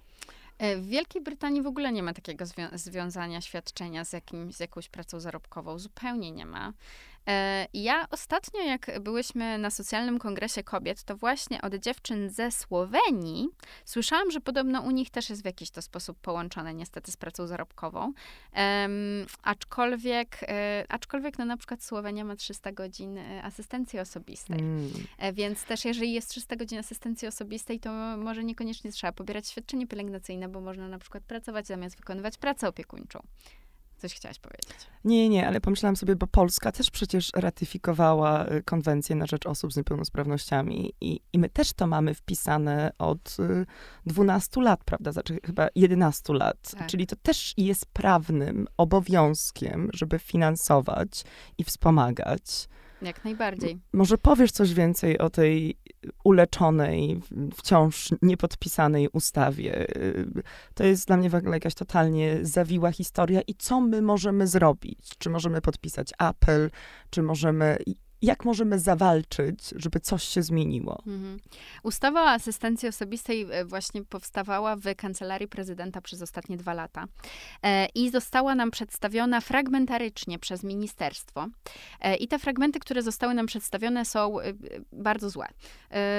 [0.58, 4.60] E, w Wielkiej Brytanii w ogóle nie ma takiego zwią związania świadczenia z, jakim, z
[4.60, 5.78] jakąś pracą zarobkową.
[5.78, 6.72] Zupełnie nie ma.
[7.26, 13.48] E, ja ostatnio, jak byłyśmy na socjalnym kongresie kobiet, to właśnie od dziewczyn ze Słowenii
[13.84, 17.46] słyszałam, że podobno u nich też jest w jakiś to sposób połączone niestety z pracą
[17.46, 18.00] zarobkową.
[18.00, 24.58] Um, aczkolwiek, e, aczkolwiek no na przykład Słowenia ma 300 godzin e, asystencji osobistej.
[24.58, 24.90] Mm.
[25.32, 30.48] Więc też jeżeli jest 300 godzin asystencji osobistej, to może niekoniecznie trzeba pobierać świadczenie pielęgnacyjne,
[30.48, 33.20] bo można na przykład pracować zamiast wykonywać pracę opiekuńczą.
[33.96, 34.76] Coś chciałaś powiedzieć?
[35.04, 39.72] Nie, nie, ale pomyślałam sobie, bo Polska też przecież ratyfikowała y, konwencję na rzecz osób
[39.72, 43.36] z niepełnosprawnościami i, i my też to mamy wpisane od
[44.06, 45.12] 12 y, lat, prawda?
[45.12, 46.70] Znaczy chyba 11 lat.
[46.78, 46.86] Tak.
[46.86, 51.24] Czyli to też jest prawnym obowiązkiem, żeby finansować
[51.58, 52.68] i wspomagać
[53.02, 53.80] jak najbardziej.
[53.92, 55.78] Może powiesz coś więcej o tej
[56.24, 57.20] uleczonej,
[57.56, 59.86] wciąż niepodpisanej ustawie.
[60.74, 63.40] To jest dla mnie w ogóle jakaś totalnie zawiła historia.
[63.46, 65.10] I co my możemy zrobić?
[65.18, 66.70] Czy możemy podpisać apel?
[67.10, 67.78] Czy możemy
[68.26, 71.02] jak możemy zawalczyć, żeby coś się zmieniło?
[71.06, 71.40] Mhm.
[71.82, 77.04] Ustawa o asystencji osobistej e, właśnie powstawała w kancelarii prezydenta przez ostatnie dwa lata
[77.62, 81.48] e, i została nam przedstawiona fragmentarycznie przez ministerstwo.
[82.00, 84.36] E, I te fragmenty, które zostały nam przedstawione, są
[84.92, 85.46] bardzo złe.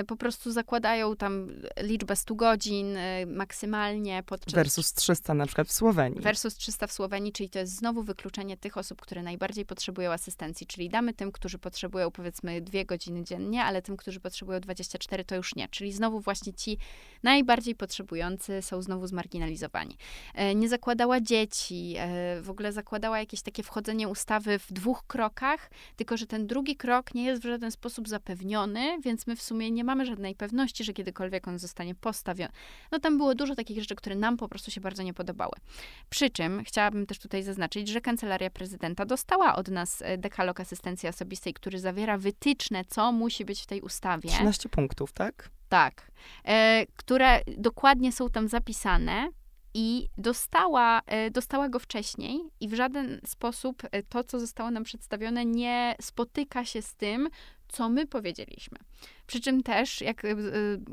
[0.07, 1.47] Po prostu zakładają tam
[1.79, 4.23] liczbę 100 godzin maksymalnie.
[4.25, 4.53] Podczas...
[4.53, 6.21] Versus 300 na przykład w Słowenii.
[6.21, 10.67] Versus 300 w Słowenii, czyli to jest znowu wykluczenie tych osób, które najbardziej potrzebują asystencji,
[10.67, 15.25] czyli damy tym, którzy potrzebują potrzebują powiedzmy dwie godziny dziennie, ale tym, którzy potrzebują 24,
[15.25, 15.67] to już nie.
[15.67, 16.77] Czyli znowu właśnie ci
[17.23, 19.97] najbardziej potrzebujący są znowu zmarginalizowani.
[20.33, 25.69] E, nie zakładała dzieci, e, w ogóle zakładała jakieś takie wchodzenie ustawy w dwóch krokach,
[25.95, 29.71] tylko że ten drugi krok nie jest w żaden sposób zapewniony, więc my w sumie
[29.71, 32.51] nie mamy żadnej pewności, że kiedykolwiek on zostanie postawiony.
[32.91, 35.53] No tam było dużo takich rzeczy, które nam po prostu się bardzo nie podobały.
[36.09, 41.09] Przy czym chciałabym też tutaj zaznaczyć, że Kancelaria Prezydenta dostała od nas e, dekalog asystencji
[41.09, 44.29] osobistej, który zawiera wytyczne, co musi być w tej ustawie.
[44.29, 45.49] 13 punktów, tak?
[45.69, 46.11] Tak.
[46.45, 49.29] E, które dokładnie są tam zapisane
[49.77, 54.83] i dostała, e, dostała go wcześniej i w żaden sposób e, to, co zostało nam
[54.83, 57.29] przedstawione, nie spotyka się z tym,
[57.67, 58.77] co my powiedzieliśmy.
[59.27, 60.35] Przy czym też, jak y,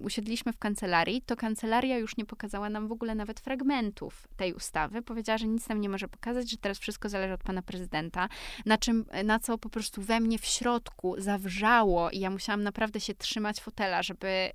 [0.03, 5.03] usiedliśmy w kancelarii, to kancelaria już nie pokazała nam w ogóle nawet fragmentów tej ustawy.
[5.03, 8.29] Powiedziała, że nic nam nie może pokazać, że teraz wszystko zależy od pana prezydenta,
[8.67, 13.01] na, czym, na co po prostu we mnie w środku zawrzało i ja musiałam naprawdę
[13.01, 14.51] się trzymać fotela, żeby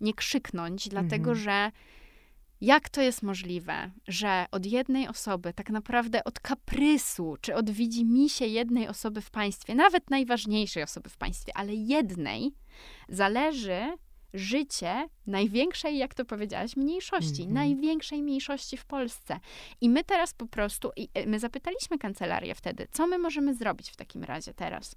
[0.00, 1.36] nie krzyknąć, dlatego mhm.
[1.36, 1.70] że
[2.60, 8.46] jak to jest możliwe, że od jednej osoby, tak naprawdę od kaprysu, czy od widzimisię
[8.46, 12.52] jednej osoby w państwie, nawet najważniejszej osoby w państwie, ale jednej,
[13.08, 13.82] zależy,
[14.34, 17.52] życie największej, jak to powiedziałaś, mniejszości, Mhm.
[17.52, 19.40] największej mniejszości w Polsce.
[19.80, 23.90] I my teraz po prostu, i e, my zapytaliśmy kancelarię wtedy, co my możemy zrobić
[23.90, 24.96] w takim razie teraz?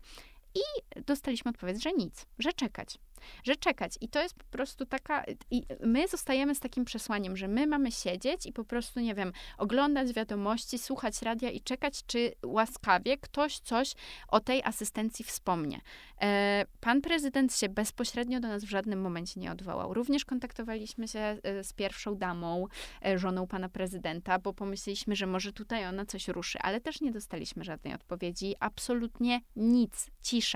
[0.58, 2.98] I dostaliśmy odpowiedź, że nic, że czekać.
[3.44, 3.94] Że czekać.
[4.02, 5.24] I to jest po prostu taka.
[5.52, 9.32] I my zostajemy z takim przesłaniem, że my mamy siedzieć i po prostu, nie wiem,
[9.58, 13.94] oglądać wiadomości, słuchać radia i czekać, czy łaskawie ktoś coś
[14.28, 15.82] o tej asystencji wspomnie.
[16.22, 19.94] E, pan prezydent się bezpośrednio do nas w żadnym momencie nie odwołał.
[19.94, 22.68] Również kontaktowaliśmy się e, z pierwszą damą,
[23.06, 27.12] e, żoną pana prezydenta, bo pomyśleliśmy, że może tutaj ona coś ruszy, ale też nie
[27.12, 28.56] dostaliśmy żadnej odpowiedzi.
[28.60, 30.08] Absolutnie nic.
[30.22, 30.47] Cisza.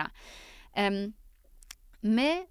[2.04, 2.48] My,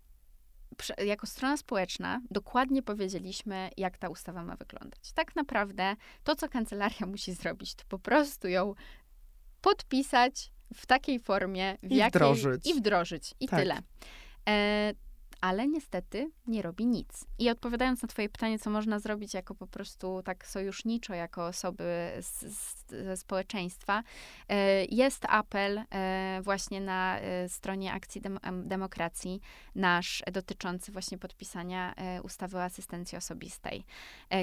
[1.05, 5.13] jako strona społeczna, dokładnie powiedzieliśmy, jak ta ustawa ma wyglądać.
[5.13, 8.75] Tak naprawdę to, co kancelaria musi zrobić, to po prostu ją
[9.61, 12.11] podpisać w takiej formie, w I jakiej...
[12.21, 12.67] wdrożyć.
[12.67, 13.35] I wdrożyć.
[13.41, 13.61] I Tak.
[13.61, 13.79] tyle.
[14.49, 14.95] E,
[15.41, 17.25] ale niestety nie robi nic.
[17.39, 21.85] I odpowiadając na Twoje pytanie, co można zrobić jako po prostu tak sojuszniczo, jako osoby
[22.21, 24.03] z, z, ze społeczeństwa,
[24.49, 29.41] e, jest apel e, właśnie na e, stronie Akcji Dem em, Demokracji
[29.75, 33.85] nasz dotyczący właśnie podpisania ustawy o asystencji osobistej,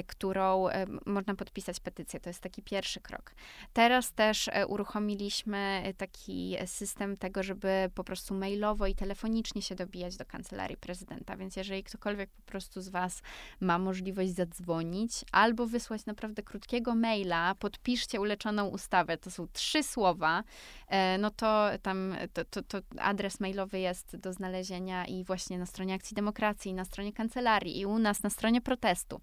[0.06, 0.66] którą
[1.06, 2.20] można podpisać petycję.
[2.20, 3.34] To jest taki pierwszy krok.
[3.72, 10.24] Teraz też uruchomiliśmy taki system tego, żeby po prostu mailowo i telefonicznie się dobijać do
[10.24, 11.36] kancelarii prezydenta.
[11.36, 13.22] Więc jeżeli ktokolwiek po prostu z Was
[13.60, 20.44] ma możliwość zadzwonić albo wysłać naprawdę krótkiego maila, podpiszcie uleczoną ustawę, to są trzy słowa,
[20.88, 25.66] e, no to tam to, to, to adres mailowy jest do znalezienia i właśnie na
[25.66, 29.20] stronie Akcji Demokracji, i na stronie kancelarii, i u nas na stronie protestu.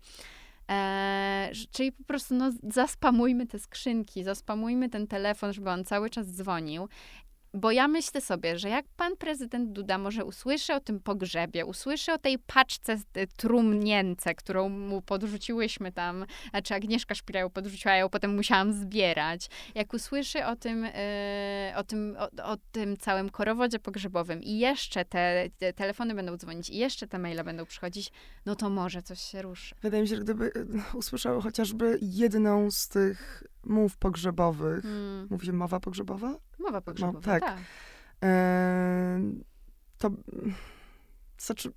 [0.71, 6.27] E, czyli po prostu no, zaspamujmy te skrzynki, zaspamujmy ten telefon, żeby on cały czas
[6.27, 6.87] dzwonił.
[7.55, 12.13] Bo ja myślę sobie, że jak pan prezydent Duda może usłyszy o tym pogrzebie, usłyszy
[12.13, 17.99] o tej paczce y, trumnience, którą mu podrzuciłyśmy tam, znaczy Agnieszka Szpira ją podrzuciła, ja
[17.99, 19.47] ją potem musiałam zbierać.
[19.75, 20.91] Jak usłyszy o tym, y,
[21.75, 26.69] o tym, o, o tym całym korowodzie pogrzebowym i jeszcze te, te telefony będą dzwonić
[26.69, 28.11] i jeszcze te maile będą przychodzić,
[28.45, 29.75] no to może coś się ruszy.
[29.81, 30.51] Wydaje mi się, że gdyby
[30.93, 35.27] e, usłyszał chociażby jedną z tych mów pogrzebowych, Mm.
[35.29, 36.35] mówi się mowa pogrzebowa?
[36.65, 37.43] Mowa pogrzebowa, tak.
[37.43, 37.57] tak.
[38.23, 39.19] E,
[39.97, 40.09] to
[41.37, 41.71] znaczy,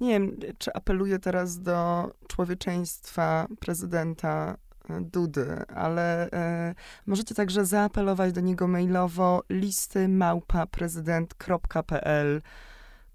[0.00, 4.56] nie wiem, czy apeluję teraz do człowieczeństwa prezydenta
[4.88, 6.74] e, Dudy, ale e,
[7.06, 12.42] możecie także zaapelować do niego mailowo listy małpaprezydent.pl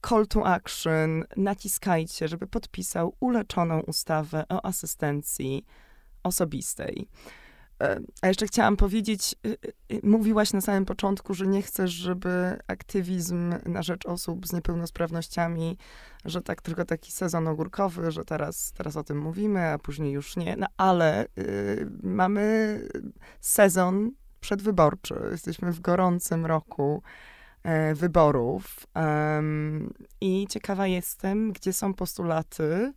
[0.10, 5.66] call to action, naciskajcie, żeby podpisał uleczoną ustawę o asystencji
[6.24, 7.08] osobistej.
[7.82, 9.58] E, A jeszcze chciałam powiedzieć, y,
[9.92, 15.78] y, mówiłaś na samym początku, że nie chcesz, żeby aktywizm na rzecz osób z niepełnosprawnościami,
[16.26, 20.38] że tak tylko taki sezon ogórkowy, że teraz, teraz o tym mówimy, a później już
[20.38, 20.56] nie.
[20.58, 22.82] No ale y, mamy
[23.42, 25.16] sezon przedwyborczy.
[25.32, 27.04] Jesteśmy w gorącym roku
[27.64, 28.88] e, wyborów.
[30.22, 32.94] I ciekawa jestem, gdzie są postulaty,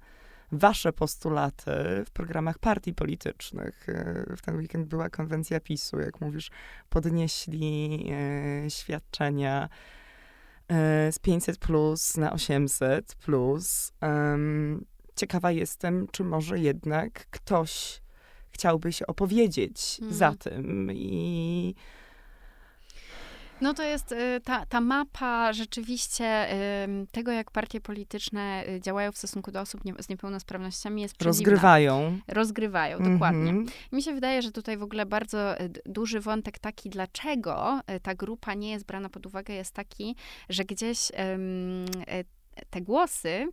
[0.53, 1.72] wasze postulaty
[2.07, 3.88] w programach partii politycznych.
[3.88, 6.51] E, W ten weekend była konwencja PiSu, jak mówisz,
[6.88, 9.68] podnieśli e, świadczenia
[10.68, 13.92] e, z 500 plus na 800 plus.
[15.16, 18.03] Ciekawa jestem, czy może jednak ktoś
[18.51, 20.16] chciałby się opowiedzieć Mhm.
[20.18, 21.74] za tym i
[23.61, 26.48] No to jest y, ta, ta mapa rzeczywiście
[27.12, 31.50] tego, jak partie polityczne y, działają w stosunku do osób nie, z niepełnosprawnościami jest przedziwna.
[31.50, 32.18] rozgrywają.
[32.28, 33.50] Rozgrywają, dokładnie.
[33.50, 33.66] Mhm.
[33.92, 38.54] Mi się wydaje, że tutaj w ogóle bardzo y, duży wątek taki, dlaczego ta grupa
[38.54, 40.16] nie jest brana pod uwagę, jest taki,
[40.48, 41.14] że gdzieś y,
[42.70, 43.48] te głosy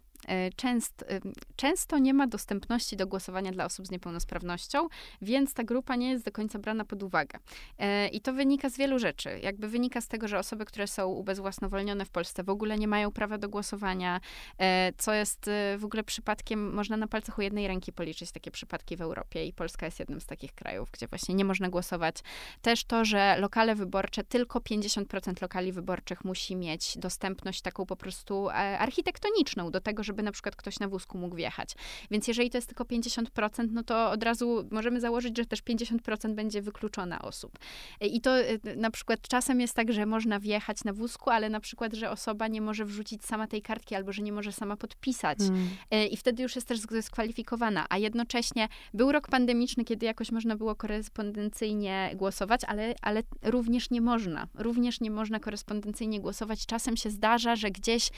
[0.56, 1.22] częst, y,
[1.56, 4.88] często nie ma dostępności do głosowania dla osób z niepełnosprawnością,
[5.22, 7.40] więc ta grupa nie jest do końca brana pod uwagę.
[7.80, 9.40] E, I to wynika z wielu rzeczy.
[9.44, 13.12] Jakby wynika z tego, że osoby, które są ubezwłasnowolnione w Polsce w ogóle nie mają
[13.12, 14.20] prawa do głosowania,
[14.58, 18.52] e, co jest e, w ogóle przypadkiem, można na palcach u jednej ręki policzyć takie
[18.52, 22.16] przypadki w Europie i Polska jest jednym z takich krajów, gdzie właśnie nie można głosować.
[22.62, 28.50] Też to, że lokale wyborcze, tylko 50% lokali wyborczych musi mieć dostępność taką po prostu
[28.50, 31.76] e, architektoniczną do tego, żeby na przykład ktoś na wózku mógł wjechać.
[32.12, 36.34] Więc jeżeli to jest tylko 50%, no to od razu możemy założyć, że też 50%
[36.34, 37.60] będzie wykluczona osób.
[38.02, 41.60] I to y, na przykład czasem jest tak, że można wjechać na wózku, ale na
[41.60, 45.40] przykład, że osoba nie może wrzucić sama tej kartki albo że nie może sama podpisać.
[45.42, 45.68] Mm.
[45.94, 47.86] Y, I wtedy już jest też dyskwalifikowana.
[47.90, 54.02] A jednocześnie był rok pandemiczny, kiedy jakoś można było korespondencyjnie głosować, ale, ale również nie
[54.02, 54.48] można.
[54.54, 56.66] Również nie można korespondencyjnie głosować.
[56.66, 58.10] Czasem się zdarza, że gdzieś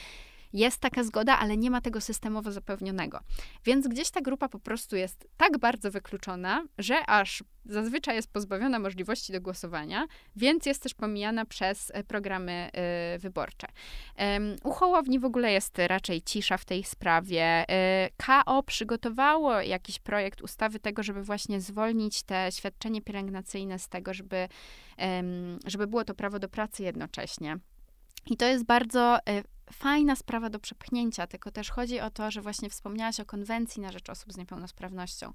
[0.54, 3.20] jest taka zgoda, ale nie ma tego systemowo zapewnionego.
[3.66, 8.80] Więc gdzieś ta grupa po prostu jest tak bardzo wykluczona, że aż zazwyczaj jest pozbawiona
[8.80, 12.70] możliwości do głosowania, więc jest też pomijana przez e, programy
[13.16, 13.68] y, wyborcze.
[14.64, 17.66] U Hołowni w ogóle jest raczej cisza w tej sprawie.
[18.08, 24.14] Y, KO przygotowało jakiś projekt ustawy tego, żeby właśnie zwolnić te świadczenie pielęgnacyjne z tego,
[24.14, 24.48] żeby,
[25.66, 27.58] żeby było to prawo do pracy jednocześnie.
[28.26, 29.18] I to jest bardzo
[29.72, 33.92] fajna sprawa do przepchnięcia, tylko też chodzi o to, że właśnie wspomniałaś o konwencji na
[33.92, 35.34] rzecz osób z niepełnosprawnością.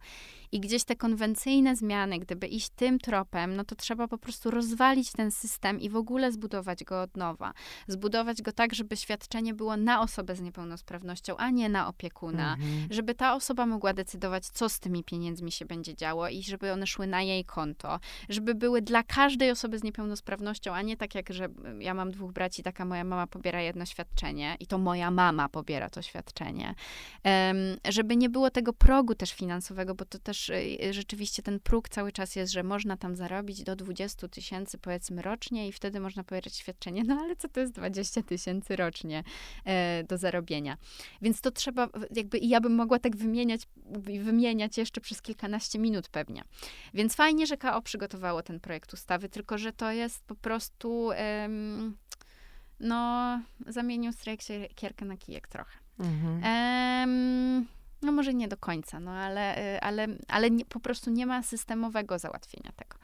[0.53, 5.13] I gdzieś te konwencyjne zmiany, gdyby iść tym tropem, no to trzeba po prostu rozwalić
[5.13, 7.53] ten system i w ogóle zbudować go od nowa.
[7.89, 12.55] Zbudować go tak, żeby świadczenie było na osobę z niepełnosprawnością, a nie na opiekuna.
[12.55, 12.87] Mhm.
[12.91, 16.87] Żeby ta osoba mogła decydować, co z tymi pieniędzmi się będzie działo i żeby one
[16.87, 18.01] szły na jej konto.
[18.29, 22.33] Żeby były dla każdej osoby z niepełnosprawnością, a nie tak jak, że ja mam dwóch
[22.33, 26.75] braci, taka moja mama pobiera jedno świadczenie świadczenie i to moja mama pobiera to świadczenie.
[27.89, 32.13] Żeby nie było tego progu też finansowego, bo to też y, rzeczywiście ten próg cały
[32.13, 36.57] czas jest, że można tam zarobić do 20 tysięcy powiedzmy rocznie i wtedy można pobierać
[36.57, 37.05] świadczenie.
[37.05, 39.25] No ale co to jest 20 tysięcy rocznie
[39.65, 40.77] e, do zarobienia?
[41.23, 43.61] Więc to trzeba jakby i ja bym mogła tak wymieniać,
[44.23, 46.45] wymieniać jeszcze przez kilkanaście minut pewnie.
[46.95, 51.97] Więc fajnie, że KO przygotowało ten projekt ustawy, tylko że to jest po prostu um,
[52.81, 54.41] no, zamienił strajk
[54.75, 55.79] kierkę na kijek trochę.
[55.99, 57.67] Mhm.
[58.05, 61.43] No może nie do końca, no ale, y, ale, ale nie, po prostu nie ma
[61.43, 62.97] systemowego załatwienia tego.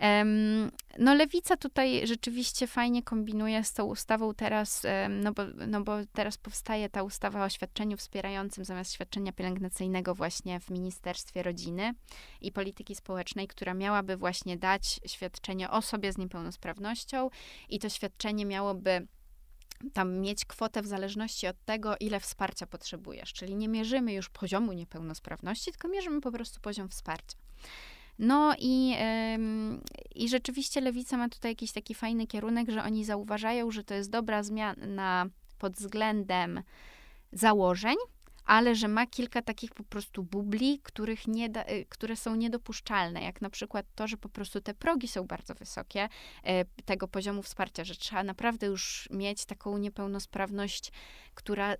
[0.00, 5.80] Um, no lewica tutaj rzeczywiście fajnie kombinuje z tą ustawą teraz, um, no, bo, no
[5.80, 11.94] bo teraz powstaje ta ustawa o świadczeniu wspierającym zamiast świadczenia pielęgnacyjnego właśnie w Ministerstwie Rodziny
[12.40, 17.30] i Polityki Społecznej, która miałaby właśnie dać świadczenie osobie z niepełnosprawnością
[17.68, 19.06] i to świadczenie miałoby
[19.92, 23.32] tam mieć kwotę w zależności od tego, ile wsparcia potrzebujesz.
[23.32, 27.36] Czyli nie mierzymy już poziomu niepełnosprawności, tylko mierzymy po prostu poziom wsparcia.
[28.18, 28.96] No i,
[30.14, 34.10] i rzeczywiście lewica ma tutaj jakiś taki fajny kierunek, że oni zauważają, że to jest
[34.10, 35.26] dobra zmiana
[35.58, 36.62] pod względem
[37.32, 37.96] założeń,
[38.50, 43.22] ale że ma kilka takich po prostu bubli, których nie da, y, które są niedopuszczalne,
[43.22, 46.08] jak na przykład to, że po prostu te progi są bardzo wysokie
[46.44, 50.92] e, tego poziomu wsparcia, że trzeba naprawdę już mieć taką niepełnosprawność,
[51.34, 51.74] która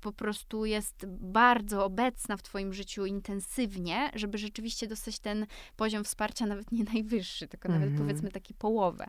[0.00, 5.46] po prostu jest bardzo obecna w Twoim życiu intensywnie, żeby rzeczywiście dostać ten
[5.76, 8.02] poziom wsparcia nawet nie najwyższy, tylko nawet mm -hmm.
[8.02, 9.06] powiedzmy taki połowę.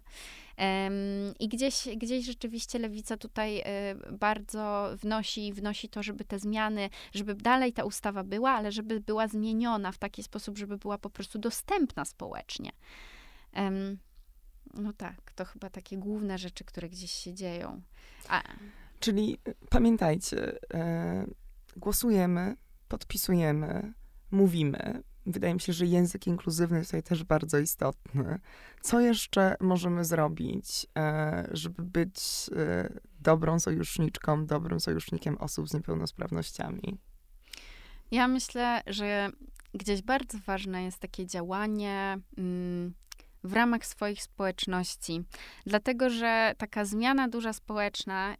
[1.39, 3.63] I gdzieś, gdzieś rzeczywiście lewica tutaj y,
[4.17, 9.27] bardzo wnosi, wnosi to, żeby te zmiany, żeby dalej ta ustawa była, ale żeby była
[9.27, 12.71] zmieniona w taki sposób, żeby była po prostu dostępna społecznie.
[14.73, 17.81] No tak, to chyba takie główne rzeczy, które gdzieś się dzieją.
[18.29, 18.43] A,
[18.99, 21.25] Czyli y, pamiętajcie, e,
[21.77, 22.55] głosujemy,
[22.87, 23.93] podpisujemy,
[24.31, 25.03] mówimy.
[25.25, 28.39] Wydaje mi się, że język inkluzywny jest tutaj też bardzo istotny.
[28.81, 32.15] Co jeszcze możemy zrobić, e, żeby być
[32.55, 36.97] e, dobrą sojuszniczką, dobrym sojusznikiem osób z niepełnosprawnościami?
[38.11, 39.29] Ja myślę, że
[39.73, 42.19] gdzieś bardzo ważne jest takie działanie.
[42.37, 42.93] Mm,
[43.43, 45.23] w ramach swoich społeczności.
[45.65, 48.33] Dlatego, że taka zmiana duża społeczna,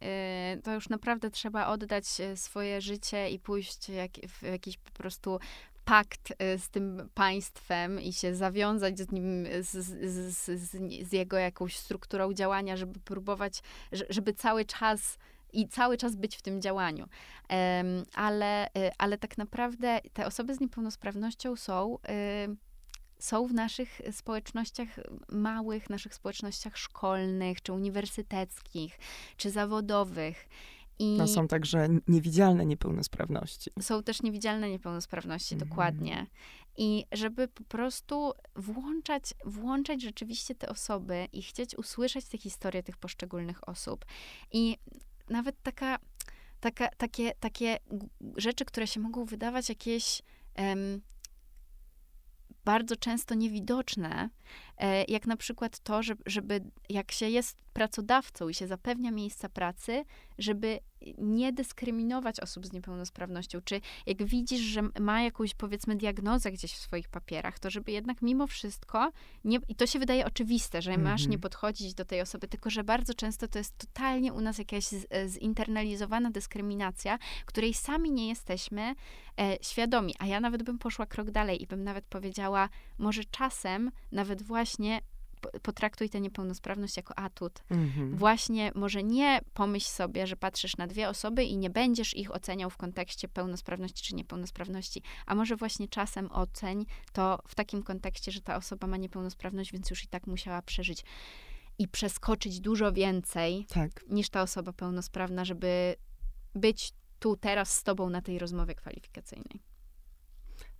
[0.56, 3.86] y, to już naprawdę trzeba oddać y, swoje życie i pójść
[4.28, 5.38] w jakiś po prostu
[5.84, 11.36] pakt y, z tym państwem i się zawiązać z nim, z, z, z, z, jego
[11.36, 13.62] jakąś strukturą działania, żeby próbować,
[13.92, 15.18] żeby cały czas
[15.52, 17.08] i cały czas być w tym działaniu.
[18.14, 18.68] Ale,
[18.98, 21.98] ale tak naprawdę te osoby z niepełnosprawnością są
[23.18, 24.88] są w naszych społecznościach
[25.28, 28.98] małych, naszych społecznościach szkolnych, czy uniwersyteckich,
[29.36, 30.48] czy zawodowych.
[30.98, 33.70] I no są także niewidzialne niepełnosprawności.
[33.80, 35.68] Są też niewidzialne niepełnosprawności, mhm.
[35.68, 36.26] dokładnie.
[36.76, 42.96] I żeby po prostu włączać, włączać rzeczywiście te osoby i chcieć usłyszeć te historie tych
[42.96, 44.04] poszczególnych osób.
[44.52, 44.76] I
[45.28, 45.98] nawet taka,
[46.60, 47.78] taka, takie, takie
[48.36, 50.22] rzeczy, które się mogą wydawać jakieś
[50.58, 51.00] um,
[52.64, 54.30] bardzo często niewidoczne,
[54.78, 60.04] e, jak na przykład to, żeby jak się jest pracodawcą i się zapewnia miejsca pracy,
[60.38, 60.80] żeby
[61.18, 66.78] nie dyskryminować osób z niepełnosprawnością, czy jak widzisz, że ma jakąś powiedzmy diagnozę gdzieś w
[66.78, 69.12] swoich papierach, to żeby jednak mimo wszystko,
[69.44, 71.40] nie, i to się wydaje oczywiste, że masz nie mhm.
[71.40, 75.30] podchodzić do tej osoby, tylko że bardzo często to jest totalnie u nas jakaś z,
[75.30, 78.94] zinternalizowana dyskryminacja, której sami nie jesteśmy
[79.40, 80.14] e, świadomi.
[80.18, 85.00] A ja nawet bym poszła krok dalej i bym nawet powiedziała, może czasem nawet właśnie
[85.62, 87.62] potraktuj tę niepełnosprawność jako atut.
[87.70, 88.16] Mhm.
[88.16, 92.70] Właśnie może nie pomyśl sobie, że patrzysz na dwie osoby i nie będziesz ich oceniał
[92.70, 98.40] w kontekście pełnosprawności czy niepełnosprawności, a może właśnie czasem oceń to w takim kontekście, że
[98.40, 101.04] ta osoba ma niepełnosprawność, więc już i tak musiała przeżyć
[101.78, 103.90] i przeskoczyć dużo więcej Tak.
[104.08, 105.94] niż ta osoba pełnosprawna, żeby
[106.54, 109.73] być tu teraz z tobą na tej rozmowie kwalifikacyjnej.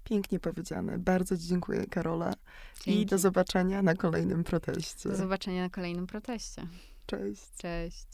[0.05, 0.99] Pięknie powiedziane.
[0.99, 2.33] Bardzo Ci dziękuję, Karola.
[2.33, 3.07] I Dzięki.
[3.07, 5.09] do zobaczenia na kolejnym proteście.
[5.09, 6.67] Do zobaczenia na kolejnym proteście.
[7.07, 7.43] Cześć.
[7.59, 8.07] Cześć.